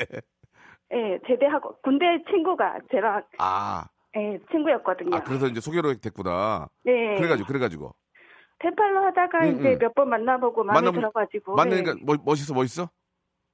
[0.92, 5.14] 예, 제대하고 군대 친구가 저랑 아, 예, 친구였거든요.
[5.16, 6.68] 아 그래서 이제 소개로 됐구나.
[6.84, 7.14] 네.
[7.16, 7.94] 그래 가지고 그래 가지고
[8.58, 9.78] 펜팔로 하다가 음, 이제 음.
[9.78, 12.90] 몇번 만나보고 마음에 만나보- 들어가지고 만나니까 예, 멋, 멋있어 멋있어?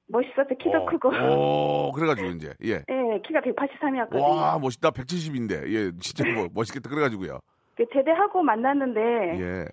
[0.09, 0.55] 멋있었죠.
[0.59, 1.09] 키도 어, 크고.
[1.09, 2.73] 오, 그래가지고 이제 예.
[2.89, 4.21] 예, 키가 183이었거든요.
[4.21, 7.39] 와 멋있다 170인데 예 진짜 뭐 멋있겠다 그래가지고요.
[7.93, 9.01] 제대하고 만났는데
[9.41, 9.65] 예.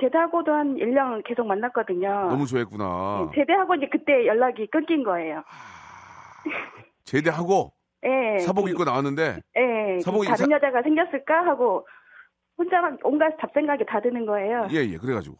[0.00, 2.08] 제대하고도 한 1년 계속 만났거든요.
[2.28, 3.30] 너무 좋아했구나.
[3.32, 5.42] 예, 제대하고 이제 그때 연락이 끊긴 거예요.
[7.04, 7.72] 제대하고
[8.04, 8.38] 예.
[8.40, 9.96] 사복 그- 입고 나왔는데 예.
[9.96, 11.86] 그 사복이 다른 사- 여자가 생겼을까 하고
[12.56, 14.68] 혼자 막 온갖 잡생각이 다 드는 거예요.
[14.70, 15.36] 예 예 그래가지고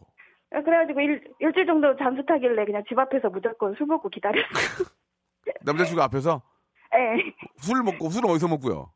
[0.59, 4.43] 그래가지고 일, 일주일 정도 잠수 타길래 그냥 집 앞에서 무조건 술 먹고 기다렸어요.
[5.63, 6.41] 남자친구 앞에서
[6.93, 7.33] 예.
[7.57, 8.91] 술 먹고 술은 어디서 먹고요?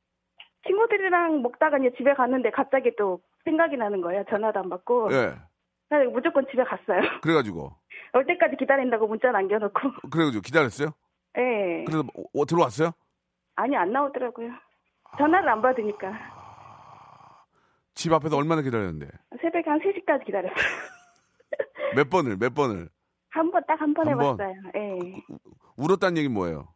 [0.68, 4.24] 친구들이랑 먹다가 이제 집에 갔는데 갑자기 또 생각이 나는 거예요.
[4.30, 5.13] 전화도 안 받고.
[5.13, 5.36] 예.
[5.88, 7.00] 그래서 무조건 집에 갔어요.
[7.22, 7.72] 그래가지고
[8.13, 9.80] 올 때까지 기다린다고 문자 남겨놓고.
[10.12, 10.89] 그래가지고 기다렸어요?
[11.38, 11.84] 예.
[11.86, 12.91] 그래서 어, 들어왔어요?
[13.56, 14.52] 아니, 안 나오더라고요.
[15.18, 16.12] 전화를 안 받으니까.
[17.94, 19.08] 집 앞에서 얼마나 기다렸는데?
[19.41, 20.56] 새벽에 한 3시까지 기다렸어요.
[21.96, 22.90] 몇 번을 몇 번을
[23.30, 24.08] 한 번, 딱 한 번?
[24.08, 24.54] 해봤어요.
[24.76, 25.00] 예.
[25.78, 26.70] 울었다는 얘기 뭐예요?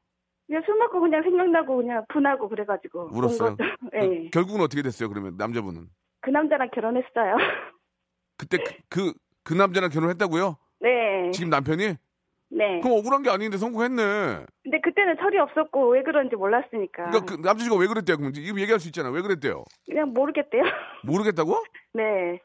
[0.47, 3.05] 그냥 술 먹고 그냥 생각나고 그냥 분하고 그래가지고.
[3.05, 3.55] 온 울었어요?
[3.55, 3.63] 거죠.
[3.93, 3.99] 예.
[3.99, 5.07] 그, 결국은 어떻게 됐어요?
[5.09, 5.87] 그러면 남자분은
[6.21, 7.37] 그 남자랑 결혼했어요.
[8.37, 8.57] 그때
[8.89, 10.57] 그그 그 남자랑 결혼했다고요?
[10.81, 11.31] 네.
[11.31, 11.95] 지금 남편이?
[12.51, 12.79] 네.
[12.81, 14.45] 그럼 억울한 게 아닌데 성공했네.
[14.63, 17.09] 근데 그때는 철이 없었고 왜 그런지 몰랐으니까.
[17.11, 18.17] 그러니까 그 남자친구가 왜 그랬대요?
[18.17, 19.11] 그럼 이거 얘기할 수 있잖아.
[19.11, 19.63] 왜 그랬대요?
[19.85, 20.63] 그냥 모르겠대요.
[21.05, 21.63] 모르겠다고?
[21.93, 22.41] 네.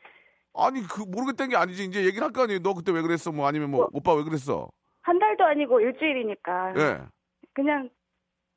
[0.56, 1.84] 아니 그 모르겠다는 게 아니지.
[1.84, 2.60] 이제 얘기를 할 거 아니에요.
[2.60, 3.32] 너 그때 왜 그랬어?
[3.32, 3.88] 뭐 아니면 뭐 어.
[3.92, 4.68] 오빠 왜 그랬어?
[5.02, 6.74] 한 달도 아니고 일주일이니까.
[6.78, 7.00] 예.
[7.54, 7.90] 그냥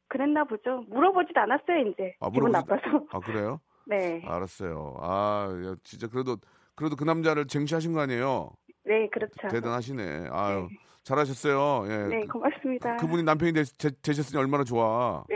[0.08, 0.84] 그랬나 보죠.
[0.90, 2.16] 물어보지도 않았어요, 이제.
[2.20, 3.06] 아, 기분 물어보지도- 나빠서.
[3.12, 3.60] 아 그래요?
[3.88, 4.22] 네.
[4.26, 4.98] 알았어요.
[5.02, 6.38] 아 야, 진짜 그래도
[6.76, 8.52] 그래도 그 남자를 쟁취하신 거 아니에요?
[8.86, 9.48] 네, 그렇죠.
[9.50, 10.30] 대단하시네.
[10.32, 10.68] 아유
[11.04, 11.86] 잘하셨어요.
[11.92, 11.98] 예.
[12.08, 12.98] 네, 고맙습니다.
[12.98, 15.24] 그 분이 남편이 되, 셨으니 얼마나 좋아.
[15.30, 15.36] 네.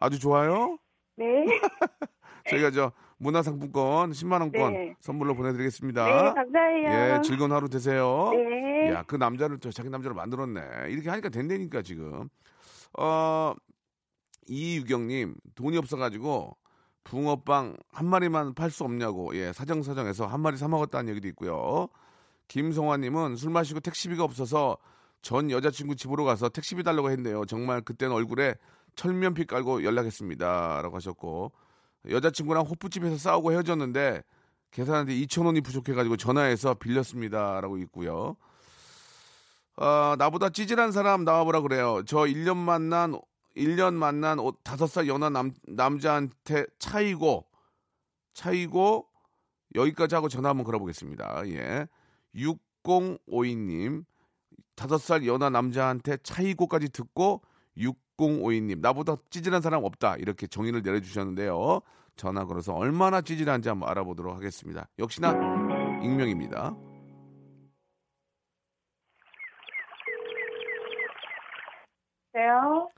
[0.00, 0.76] 아주 좋아요.
[1.16, 1.44] 네.
[2.50, 4.94] 저희가 저 문화상품권 10만 원권 네.
[5.00, 6.04] 선물로 보내드리겠습니다.
[6.04, 6.88] 네, 감사해요.
[6.88, 8.30] 예, 즐거운 하루 되세요.
[8.32, 8.90] 네.
[8.90, 10.90] 야, 그 남자를 또 자기 남자를 만들었네.
[10.90, 12.28] 이렇게 하니까 된다니까 지금.
[12.98, 13.54] 어,
[14.48, 16.56] 이유경님 돈이 없어가지고
[17.04, 21.88] 붕어빵 한 마리만 팔 수 없냐고 예 사정사정해서 한 마리 사 먹었다는 얘기도 있고요.
[22.48, 24.76] 김성화님은 술 마시고 택시비가 없어서
[25.22, 27.44] 전 여자친구 집으로 가서 택시비 달라고 했네요.
[27.46, 28.56] 정말 그때는 얼굴에
[28.96, 31.52] 철면피 깔고 연락했습니다 라고 하셨고
[32.08, 34.22] 여자친구랑 호프집에서 싸우고 헤어졌는데
[34.70, 38.36] 계산한테 2천 원이 부족해가지고 전화해서 빌렸습니다라고 있고요.
[39.76, 42.02] 아, 나보다 찌질한 사람 나와보라 그래요.
[42.06, 43.18] 저 1년 만난
[43.56, 47.46] 1년 만난 5살 연하 남, 남자한테 차이고
[48.34, 49.08] 차이고
[49.74, 51.48] 여기까지 하고 전화 한번 걸어보겠습니다.
[51.48, 51.86] 예.
[52.34, 54.04] 6052님
[54.76, 57.42] 5살 연하 남자한테 차이고까지 듣고
[58.18, 61.80] 6052님 나보다 찌질한 사람 없다 이렇게 정의를 내려주셨는데요.
[62.16, 64.86] 전화 걸어서 얼마나 찌질한지 한번 알아보도록 하겠습니다.
[64.98, 65.32] 역시나
[66.02, 66.76] 익명입니다.
[72.34, 72.88] 네요.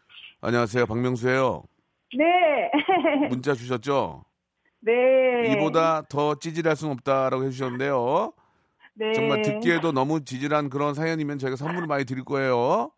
[0.40, 0.87] 안녕하세요.
[0.87, 1.64] 박명수예요.
[2.16, 2.70] 네.
[3.29, 4.24] 문자 주셨죠?
[4.81, 4.92] 네.
[5.53, 8.33] 이보다 더 찌질할 수는 없다라고 해주셨는데요.
[8.96, 9.12] 네.
[9.12, 12.92] 정말 듣기에도 너무 찌질한 그런 사연이면 저희가 선물을 많이 드릴 거예요.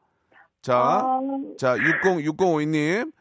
[0.67, 1.21] 자, 아,
[1.59, 3.13] 자, 60, 6052님.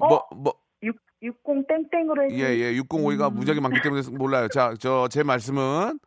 [0.00, 0.08] 어?
[0.08, 3.34] 뭐, 뭐, 6, 60 땡땡으로 해주 예, 예, 605가 음.
[3.36, 4.48] 무지하게 많기 때문에 몰라요.
[4.48, 6.00] 자, 저, 제 말씀은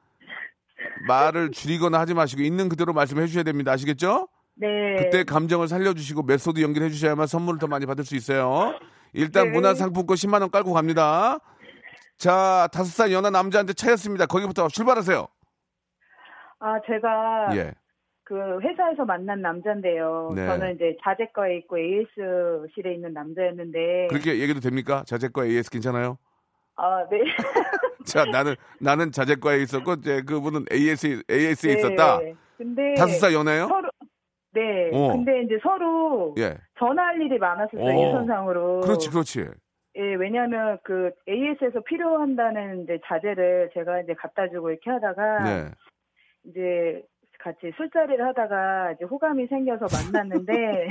[1.07, 3.71] 말을 줄이거나 하지 마시고 있는 그대로 말씀해 주셔야 됩니다.
[3.71, 4.27] 아시겠죠?
[4.55, 4.97] 네.
[4.97, 8.73] 그때 감정을 살려주시고 메소드 연기를 해 주셔야만 선물을 더 많이 받을 수 있어요.
[9.13, 9.51] 일단 네.
[9.51, 11.39] 문화상품권 10만 원 깔고 갑니다.
[12.17, 14.25] 자, 다섯 살 연하 남자한테 차였습니다.
[14.25, 15.27] 거기부터 출발하세요.
[16.59, 17.73] 아, 제가 예.
[18.23, 20.31] 그 회사에서 만난 남자인데요.
[20.35, 20.45] 네.
[20.47, 25.03] 저는 이제 자재과에 있고 AS실에 있는 남자였는데 그렇게 얘기도 됩니까?
[25.05, 26.17] 자재과 AS 괜찮아요?
[26.75, 27.19] 아, 네.
[28.05, 31.79] 자, 나는 나는 자재과에 있었고 이제 그분은 AS AS에 네.
[31.79, 32.19] 있었다.
[32.57, 33.67] 근데 다섯 살 연하요?
[33.67, 33.89] 서로
[34.53, 34.89] 네.
[34.93, 35.11] 어.
[35.13, 36.57] 근데 이제 서로 예.
[36.79, 37.83] 전화할 일이 많았었어요.
[37.83, 38.07] 어.
[38.07, 38.81] 유선상으로.
[38.81, 39.45] 그렇지, 그렇지.
[39.95, 45.71] 예, 왜냐하면 그 AS에서 필요한다는 이제 자재를 제가 이제 갖다 주고 이렇게 하다가 네.
[46.45, 47.03] 이제
[47.43, 50.53] 같이 술자리를 하다가 이제 호감이 생겨서 만났는데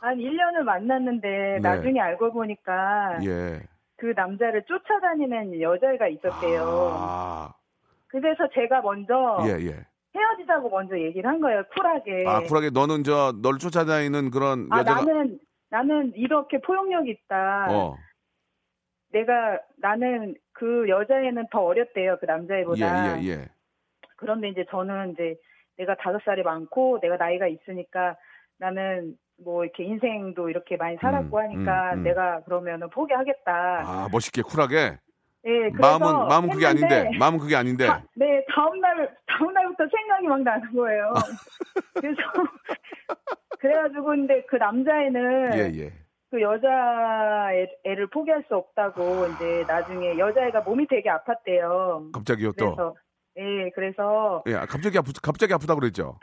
[0.00, 1.58] 한 1년을 만났는데 네.
[1.60, 3.60] 나중에 알고 보니까 예.
[3.96, 6.96] 그 남자를 쫓아다니는 여자애가 있었대요.
[6.98, 7.54] 아,
[8.08, 9.86] 그래서 제가 먼저 예, 예.
[10.16, 11.62] 헤어지자고 먼저 얘기를 한 거예요.
[11.72, 12.24] 쿨하게.
[12.26, 15.38] 아, 쿨하게 너는 저 너를 쫓아다니는 그런 아, 여자가 나는
[15.70, 17.68] 나는 이렇게 포용력 있다.
[17.70, 17.96] 어.
[19.12, 22.16] 내가 나는 그 여자애는 더 어렸대요.
[22.20, 23.18] 그 남자애보다.
[23.18, 23.48] 예, 예, 예.
[24.16, 25.36] 그런데 이제 저는 이제
[25.76, 28.16] 내가 다섯 살이 많고 내가 나이가 있으니까
[28.58, 32.02] 나는 뭐 이렇게 인생도 이렇게 많이 살았고 음, 하니까 음, 음.
[32.04, 33.82] 내가 그러면은 포기하겠다.
[33.84, 34.98] 아, 멋있게 쿨하게.
[35.44, 37.10] 예, 그래서 마음은 마음은 그게 아닌데.
[37.18, 37.86] 마음은 그게 아닌데.
[37.86, 41.12] 다- 네, 다음 날 다음 날부터 생각이 막 나는 거예요.
[41.94, 42.16] 그래서
[43.60, 45.92] 그래가지고 근데 그 남자애는 예, 예.
[46.30, 52.10] 그 여자 애, 애를 포기할 수 없다고 이제 나중에 여자애가 몸이 되게 아팠대요.
[52.12, 52.74] 갑자기요 또.
[52.74, 52.94] 그래서
[53.38, 56.18] 예, 그래서 예, 갑자기 아프 갑자기 아프다 그랬죠.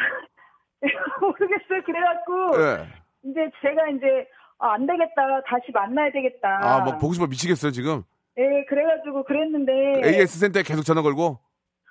[1.21, 1.83] 모르겠어요.
[1.85, 3.29] 그래갖고 예.
[3.29, 4.27] 이제 제가 이제
[4.59, 5.41] 아, 안 되겠다.
[5.47, 6.59] 다시 만나야 되겠다.
[6.61, 8.03] 아, 뭐 보고 싶어 미치겠어요, 지금.
[8.37, 11.39] 예, 그래가지고 그랬는데 AS 센터에 계속 전화 걸고.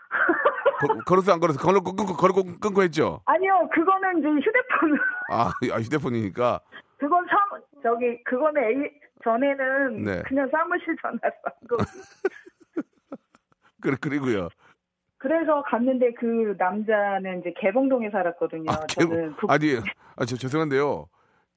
[0.80, 3.20] 거, 걸어서 안 걸어서 걸고 끊고 걸고 끊고 했죠.
[3.26, 4.98] 아니요, 그거는 이제 휴대폰
[5.30, 6.60] 아, 아, 휴대폰이니까.
[6.98, 7.36] 그건 사
[7.82, 8.90] 저기 그거는 A
[9.22, 10.22] 전에는 네.
[10.22, 11.76] 그냥 사무실 전화로 한 거.
[13.80, 14.48] 그래 그리고요.
[15.22, 18.64] 그래서 갔는데 그 남자는 이제 개봉동에 살았거든요.
[18.68, 19.76] 아, 저는 개봉, 북, 아니,
[20.16, 21.06] 아, 저 죄송한데요.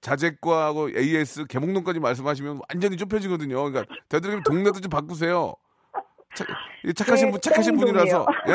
[0.02, 3.56] 자재과하고 AS 개몽동까지 말씀하시면 완전히 좁혀지거든요.
[3.56, 5.56] 그러니까 되도록이면 동네도 좀 바꾸세요.
[6.36, 6.48] 착,
[6.96, 8.28] 착하신 네, 분, 착하신 분이라서.
[8.50, 8.54] 예?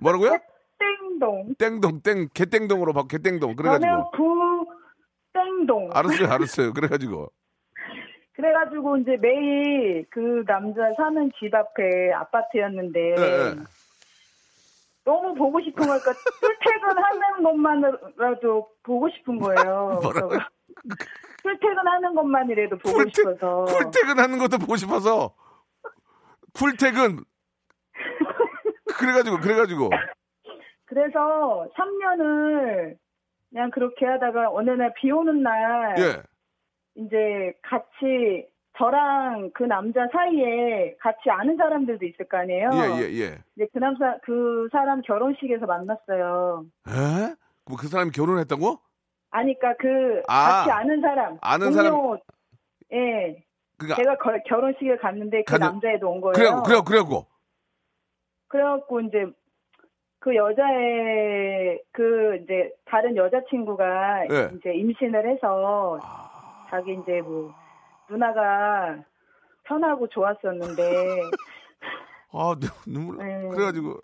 [0.00, 0.38] 뭐라고요?
[0.78, 1.54] 땡동.
[1.58, 3.56] 땡동, 땡, 개땡동으로 바꾸, 개땡동.
[3.56, 4.10] 저는 그래가지고.
[4.12, 4.66] 부
[5.34, 5.90] 땡동.
[5.92, 6.72] 알았어요, 알았어요.
[6.72, 7.30] 그래가지고.
[8.36, 13.54] 그래가지고 이제 매일 그 남자 사는 집 앞에 아파트였는데 예, 예.
[15.06, 20.00] 너무 보고 싶은 거니까 출퇴근하는 것만으로도 보고 싶은 거예요.
[20.02, 20.38] 뭐라고요?
[21.42, 23.64] 출퇴근하는 것만이라도 보고 쿨퇴- 싶어서.
[23.66, 25.32] 쿨퇴근하는 것도 보고 싶어서.
[26.54, 27.24] 쿨퇴근.
[28.98, 29.90] 그래가지고, 그래가지고.
[30.86, 32.96] 그래서 3년을
[33.50, 36.22] 그냥 그렇게 하다가 어느 날 비 오는 날 예.
[36.96, 38.46] 이제 같이
[38.78, 42.70] 저랑 그 남자 사이에 같이 아는 사람들도 있을 거 아니에요.
[42.74, 43.38] 예, 예, 예.
[43.56, 46.64] 이제 그 남자 그 사람 결혼식에서 만났어요.
[46.88, 47.34] 에?
[47.68, 48.78] 뭐 그 사람이 결혼했다고?
[49.30, 52.18] 아니 그러니까 그 아, 같이 아는 사람 아는 동료,
[52.92, 53.42] 예.
[53.78, 56.32] 그니까, 제가 거- 결혼식에 갔는데 그 가는- 남자애도 온 거예요.
[56.34, 57.26] 그래갖고, 그래갖고, 그래갖고.
[58.48, 59.26] 그래갖고 이제
[60.20, 64.50] 그 여자의 그 이제 다른 여자친구가 예.
[64.56, 65.98] 이제 임신을 해서
[66.70, 67.52] 자기 이제 뭐
[68.10, 69.02] 누나가
[69.64, 71.20] 편하고 좋았었는데
[72.32, 73.24] 아, 눈- 눈물, 나.
[73.24, 73.48] 네.
[73.48, 74.00] 그래가지고.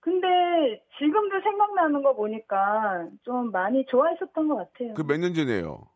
[0.00, 0.26] 근데
[0.98, 4.94] 지금도 생각나는 거 보니까 좀 많이 좋아했었던 것 같아요.
[4.94, 5.86] 그 몇 년 전이에요?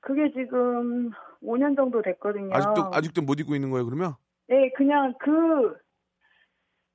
[0.00, 1.10] 그게 지금
[1.42, 2.50] 5년 정도 됐거든요.
[2.54, 4.14] 아직도, 아직도 못 잊고 있는 거예요, 그러면?
[4.48, 5.76] 네, 그냥 그,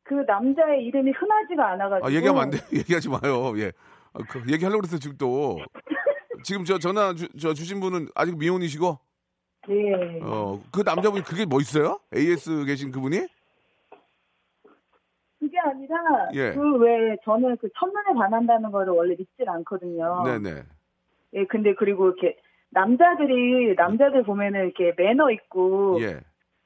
[0.04, 2.08] 그 남자의 이름이 흔하지가 않아가지고.
[2.08, 2.62] 아, 얘기하면 안 돼요.
[2.74, 3.58] 얘기하지 마요.
[3.58, 3.72] 예.
[4.14, 5.60] 아, 그 얘기하려고 그랬어요, 지금 또.
[6.44, 9.00] 지금 저 전화 주, 저 주신 분은 아직 미혼이시고,
[9.68, 10.20] 네.
[10.22, 12.00] 어, 그 남자분이 그게 뭐 있어요?
[12.16, 13.28] AS 계신 그분이?
[15.40, 15.98] 그게 아니라,
[16.34, 16.54] 예.
[16.54, 20.24] 그 왜, 저는 그 첫눈에 반한다는 거를 원래 믿질 않거든요.
[20.24, 20.64] 네네.
[21.34, 22.38] 예, 근데 그리고 이렇게,
[22.70, 26.20] 남자들이, 남자들 보면은 이렇게 매너 있고, 예.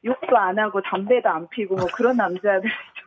[0.06, 2.70] 욕도 안 하고, 담배도 안 피고, 뭐 그런 남자들.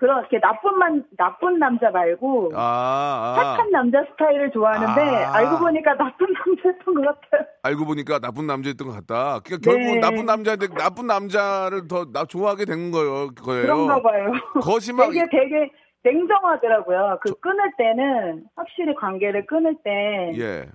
[0.00, 3.42] 좀 그런, 이렇게 나쁜 만, 나쁜 남자 말고, 아, 아.
[3.42, 5.34] 착한 남자 스타일을 좋아하는데, 아.
[5.34, 7.46] 알고 보니까 나쁜 남자였던 것 같아요.
[7.62, 9.40] 알고 보니까 나쁜 남자였던 것 같다.
[9.44, 10.00] 그러니까 결국은 네.
[10.00, 13.30] 나쁜 남자인데 나쁜 남자를 더 나 좋아하게 된 거예요.
[13.34, 13.62] 거예요.
[13.62, 14.32] 그런가 봐요.
[14.62, 15.10] 거짓말.
[15.12, 15.70] 되게 되게
[16.02, 17.18] 냉정하더라고요.
[17.22, 20.66] 그 끊을 때는 확실히 관계를 끊을 때좀 예.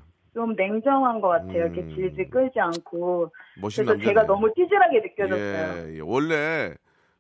[0.56, 1.66] 냉정한 것 같아요.
[1.66, 1.94] 이렇게 음.
[1.96, 3.32] 질질 끌지 않고.
[3.60, 4.06] 그래서 남자.
[4.06, 5.90] 제가 너무 찌질하게 느껴졌어요.
[5.90, 6.00] 예, 예.
[6.02, 6.74] 원래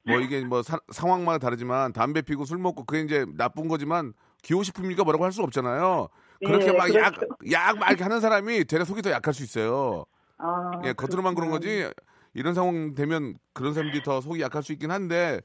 [0.08, 4.14] 뭐 이게 뭐 사- 상황마다 다르지만 담배 피고 술 먹고 그게 이제 나쁜 거지만
[4.44, 6.08] 기호 식품이니까 뭐라고 할 수 없잖아요.
[6.46, 7.36] 그렇게 예, 막약 그렇죠.
[7.52, 10.06] 약막 이렇게 하는 사람이 되려 속이 더 약할 수 있어요.
[10.38, 11.50] 아, 예, 겉으로만 그런.
[11.50, 11.90] 거지
[12.34, 15.40] 이런 상황 되면 그런 사람들이 더 속이 약할 수 있긴 한데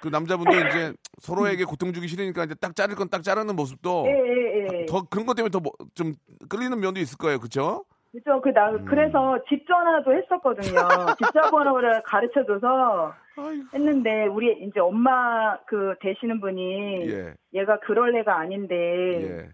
[0.00, 4.10] 그 남자분도 이제 서로에게 고통 주기 싫으니까 이제 딱 자를 건 딱 자르는 모습도 예,
[4.10, 4.86] 예, 예.
[4.86, 5.60] 더 그런 것 때문에 더
[5.94, 6.14] 좀
[6.48, 7.84] 끌리는 면도 있을 거예요, 그렇죠?
[8.12, 8.40] 그죠.
[8.40, 8.84] 그, 나, 음.
[8.84, 10.74] 그래서 집 전화도 했었거든요.
[11.18, 13.64] 집전화번호를 가르쳐줘서 아이고.
[13.72, 18.74] 했는데, 우리 이제 엄마 그 되시는 분이 예, 얘가 그럴 애가 아닌데,
[19.22, 19.48] 예.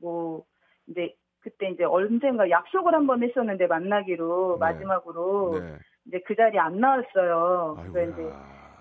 [0.00, 0.44] 뭐
[0.86, 4.66] 이제 그때 이제 언젠가 약속을 한 번 했었는데 만나기로 네.
[4.66, 5.78] 마지막으로 네.
[6.06, 7.76] 이제 그 자리에 안 나왔어요.
[7.92, 8.32] 그래서 이제.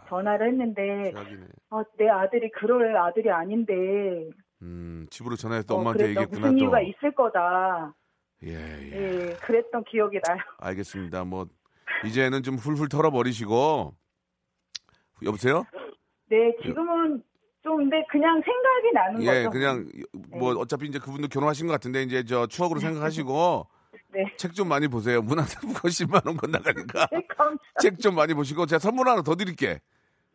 [0.10, 1.12] 전화를 했는데.
[1.70, 3.74] 어, 내 아들이 그럴 아들이 아닌데
[4.62, 6.64] 음, 집으로 전화해서 어, 엄마한테 얘기했구나 무슨 또.
[6.64, 7.94] 이유가 있을 거다.
[8.46, 8.92] 예, 예.
[8.94, 10.38] 예, 그랬던 기억이 나요.
[10.60, 11.24] 알겠습니다.
[11.24, 11.48] 뭐
[12.06, 13.96] 이제는 좀 훌훌 털어버리시고
[15.24, 15.66] 여보세요?
[16.30, 17.24] 네, 지금은
[17.64, 19.50] 좀 근데 그냥 생각이 나는 예, 거죠.
[19.50, 19.90] 그냥
[20.30, 23.68] 뭐 어차피 이제 그분도 결혼하신 것 같은데 이제 저 추억으로 생각하시고
[24.14, 24.24] 네.
[24.38, 25.22] 책 좀 많이 보세요.
[25.22, 27.58] 문화상품권 10만 원권 나가니까 네, 감사.
[27.82, 29.80] 책좀 많이 보시고 제가 선물 하나 더 드릴게.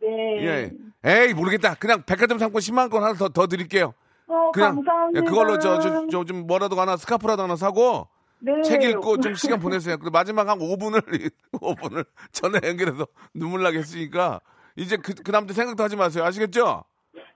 [0.00, 0.08] 네.
[0.44, 0.70] 예.
[1.04, 1.74] 에이 모르겠다.
[1.76, 3.94] 그냥 백화점 상권 10만 원권 하나 더, 더 드릴게요.
[4.28, 5.20] 어, 그냥 감사합니다.
[5.20, 8.08] 예, 그걸로 저좀 뭐라도 하나 스카프라도 하나 사고
[8.40, 8.52] 네.
[8.62, 9.96] 책 읽고 좀 시간 보내세요.
[9.98, 14.40] 그리고 마지막 한 5분을 5분을 전화 연결해서 눈물 나게 했으니까
[14.76, 16.24] 이제 그, 그 남자 생각도 하지 마세요.
[16.24, 16.84] 아시겠죠?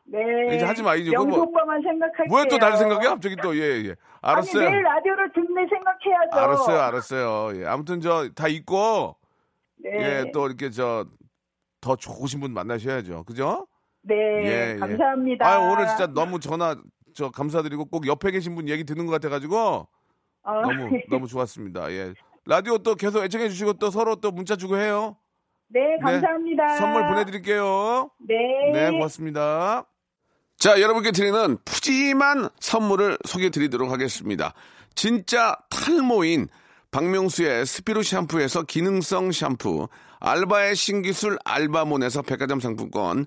[0.08, 0.56] 네.
[0.56, 2.36] 이제 하지 마, 이제 영수 뭐- 오빠만 생각할게요.
[2.38, 3.10] 왜또 다른 생각이야?
[3.10, 3.96] 갑자기 또 예, 예.
[4.22, 4.62] 알았어요.
[4.62, 6.36] 아니, 내일 라디오를 듣네 생각해야죠.
[6.38, 7.60] 알았어요, 알았어요.
[7.60, 7.66] 예.
[7.66, 9.16] 아무튼 저 다 있고
[9.82, 9.90] 네.
[10.24, 11.04] 예, 또 이렇게 저
[11.82, 13.22] 더 좋으신 분 만나셔야죠.
[13.24, 13.66] 그죠?
[14.06, 14.14] 네.
[14.44, 14.76] 예, 예.
[14.78, 15.46] 감사합니다.
[15.46, 16.76] 아, 오늘 진짜 너무 전화
[17.14, 19.88] 저 감사드리고 꼭 옆에 계신 분 얘기 듣는 것 같아 가지고
[20.42, 21.90] 아, 너무 너무 좋았습니다.
[21.92, 22.14] 예.
[22.44, 25.16] 라디오 또 계속 애청해 주시고 또 서로 또 문자 주고 해요.
[25.68, 26.76] 네, 감사합니다.
[26.76, 28.10] 선물 보내드릴게요.
[28.20, 28.34] 네.
[28.72, 29.84] 네, 고맙습니다.
[30.56, 34.54] 자, 여러분께 드리는 푸짐한 선물을 소개해 드리도록 하겠습니다.
[34.94, 36.46] 진짜 탈모인
[36.92, 39.88] 박명수의 스피루 샴푸에서 기능성 샴푸,
[40.20, 43.26] 알바의 신기술 알바몬에서 백화점 상품권,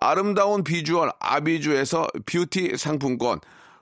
[0.00, 3.40] 아름다운 비주얼 아비주에서 뷰티 상품권,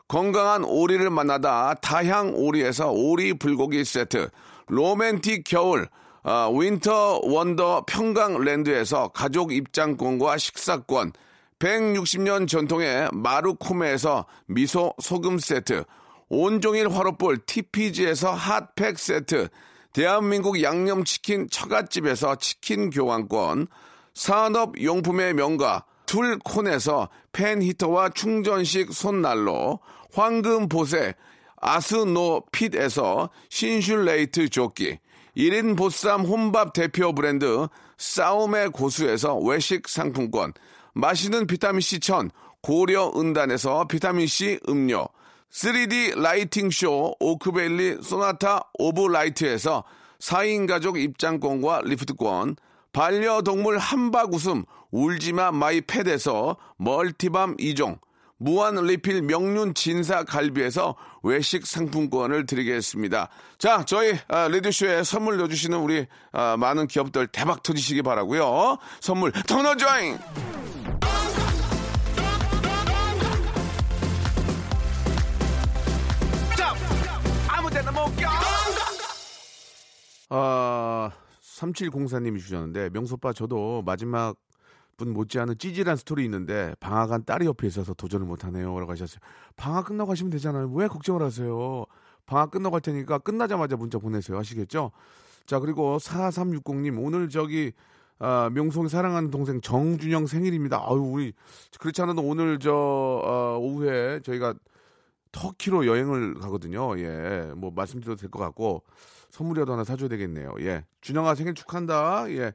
[0.09, 4.29] 건강한 오리를 만나다 다향 오리에서 오리 불고기 세트,
[4.69, 5.89] 로맨틱 겨울
[6.27, 11.13] 아, winter wonder 평강랜드에서 가족 입장권과 식사권,
[11.59, 15.85] 160년 전통의 마루코메에서 미소 소금 세트,
[16.31, 19.49] 온종일 화로볼 TPG에서 핫팩 세트,
[19.93, 23.67] 대한민국 양념치킨 처갓집에서 치킨 교환권,
[24.15, 25.85] 산업용품의 명가
[26.15, 29.81] 툴콘에서 팬 히터와 충전식 손난로,
[30.13, 31.15] 황금보세
[31.61, 34.99] 아스노 핏에서 신슐레이트 조끼,
[35.37, 37.67] 1인 보쌈 혼밥 대표 브랜드
[37.99, 40.53] 싸움의 고수에서 외식 상품권,
[40.93, 42.31] 맛있는 비타민C 천
[42.63, 45.09] 고려 은단에서 비타민C 음료,
[45.51, 49.83] 3D lighting 쇼 오크밸리 소나타 오브 라이트에서
[50.21, 52.55] 4인 가족 입장권과 리프트권,
[52.93, 57.99] 반려동물 함박 웃음 울지마 마이 팻에서 멀티밤 2종,
[58.37, 63.29] 무한 리필 명륜 진사 갈비에서 외식 상품권을 드리겠습니다.
[63.59, 68.79] 자, 저희 아, 레디쇼에 선물 넣어주시는 우리 아, 많은 기업들 대박 터지시기 바라고요.
[69.01, 70.17] 선물 더 넣어줘잉!
[80.31, 81.11] 아,
[81.43, 84.37] 3704님이 주셨는데 명소빠 저도 마지막
[84.97, 88.79] 분 못지않은 찌질한 스토리 있는데 방학한 딸이 옆에 있어서 도전을 못하네요.
[88.79, 89.19] 라고 하셨어요.
[89.57, 90.71] 방학 끝나고 하시면 되잖아요.
[90.75, 91.85] 왜 걱정을 하세요?
[92.27, 94.39] 방학 끝나고 할 테니까 끝나자마자 문자 보내세요.
[94.39, 94.93] 아시겠죠?
[95.47, 97.73] 자, 그리고 4360님, 오늘 저기,
[98.19, 100.79] 아, 명송이 사랑하는 동생 정준영 생일입니다.
[100.79, 101.33] 아유, 우리,
[101.79, 104.55] 그렇지 않아도 오늘 저, 어, 오후에 저희가
[105.33, 106.97] 터키로 여행을 가거든요.
[107.01, 107.51] 예.
[107.57, 108.85] 뭐 말씀드려도 될 것 같고
[109.31, 110.55] 선물이라도 하나 사줘야 되겠네요.
[110.61, 110.85] 예.
[111.01, 112.31] 준영아 생일 축하한다.
[112.31, 112.53] 예.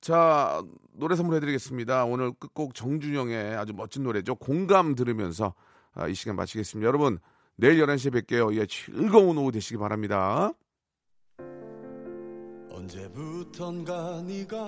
[0.00, 2.04] 자, 노래 선물해드리겠습니다.
[2.06, 4.34] 오늘 끝곡 정준영의 아주 멋진 노래죠.
[4.34, 5.54] 공감 들으면서
[5.92, 6.86] 아, 이 시간 마치겠습니다.
[6.86, 7.18] 여러분,
[7.56, 8.54] 내일 11시에 뵐게요.
[8.54, 10.52] 예, 즐거운 오후 되시기 바랍니다.
[12.70, 14.58] 언제부턴가 네가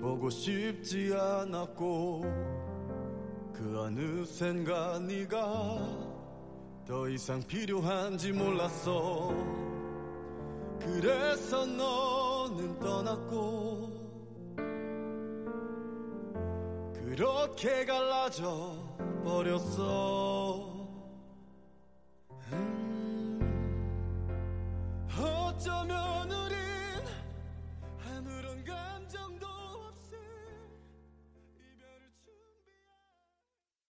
[0.00, 2.22] 보고 싶지 않았고
[3.54, 6.18] 그 어느샌가 네가
[6.86, 9.67] 더 이상 필요한지 몰랐어
[10.80, 13.98] 그래서 너는 떠났고
[16.94, 18.76] 그렇게 갈라져
[19.24, 20.88] 버렸어.
[22.52, 23.38] 음,
[25.18, 26.30] 어쩌면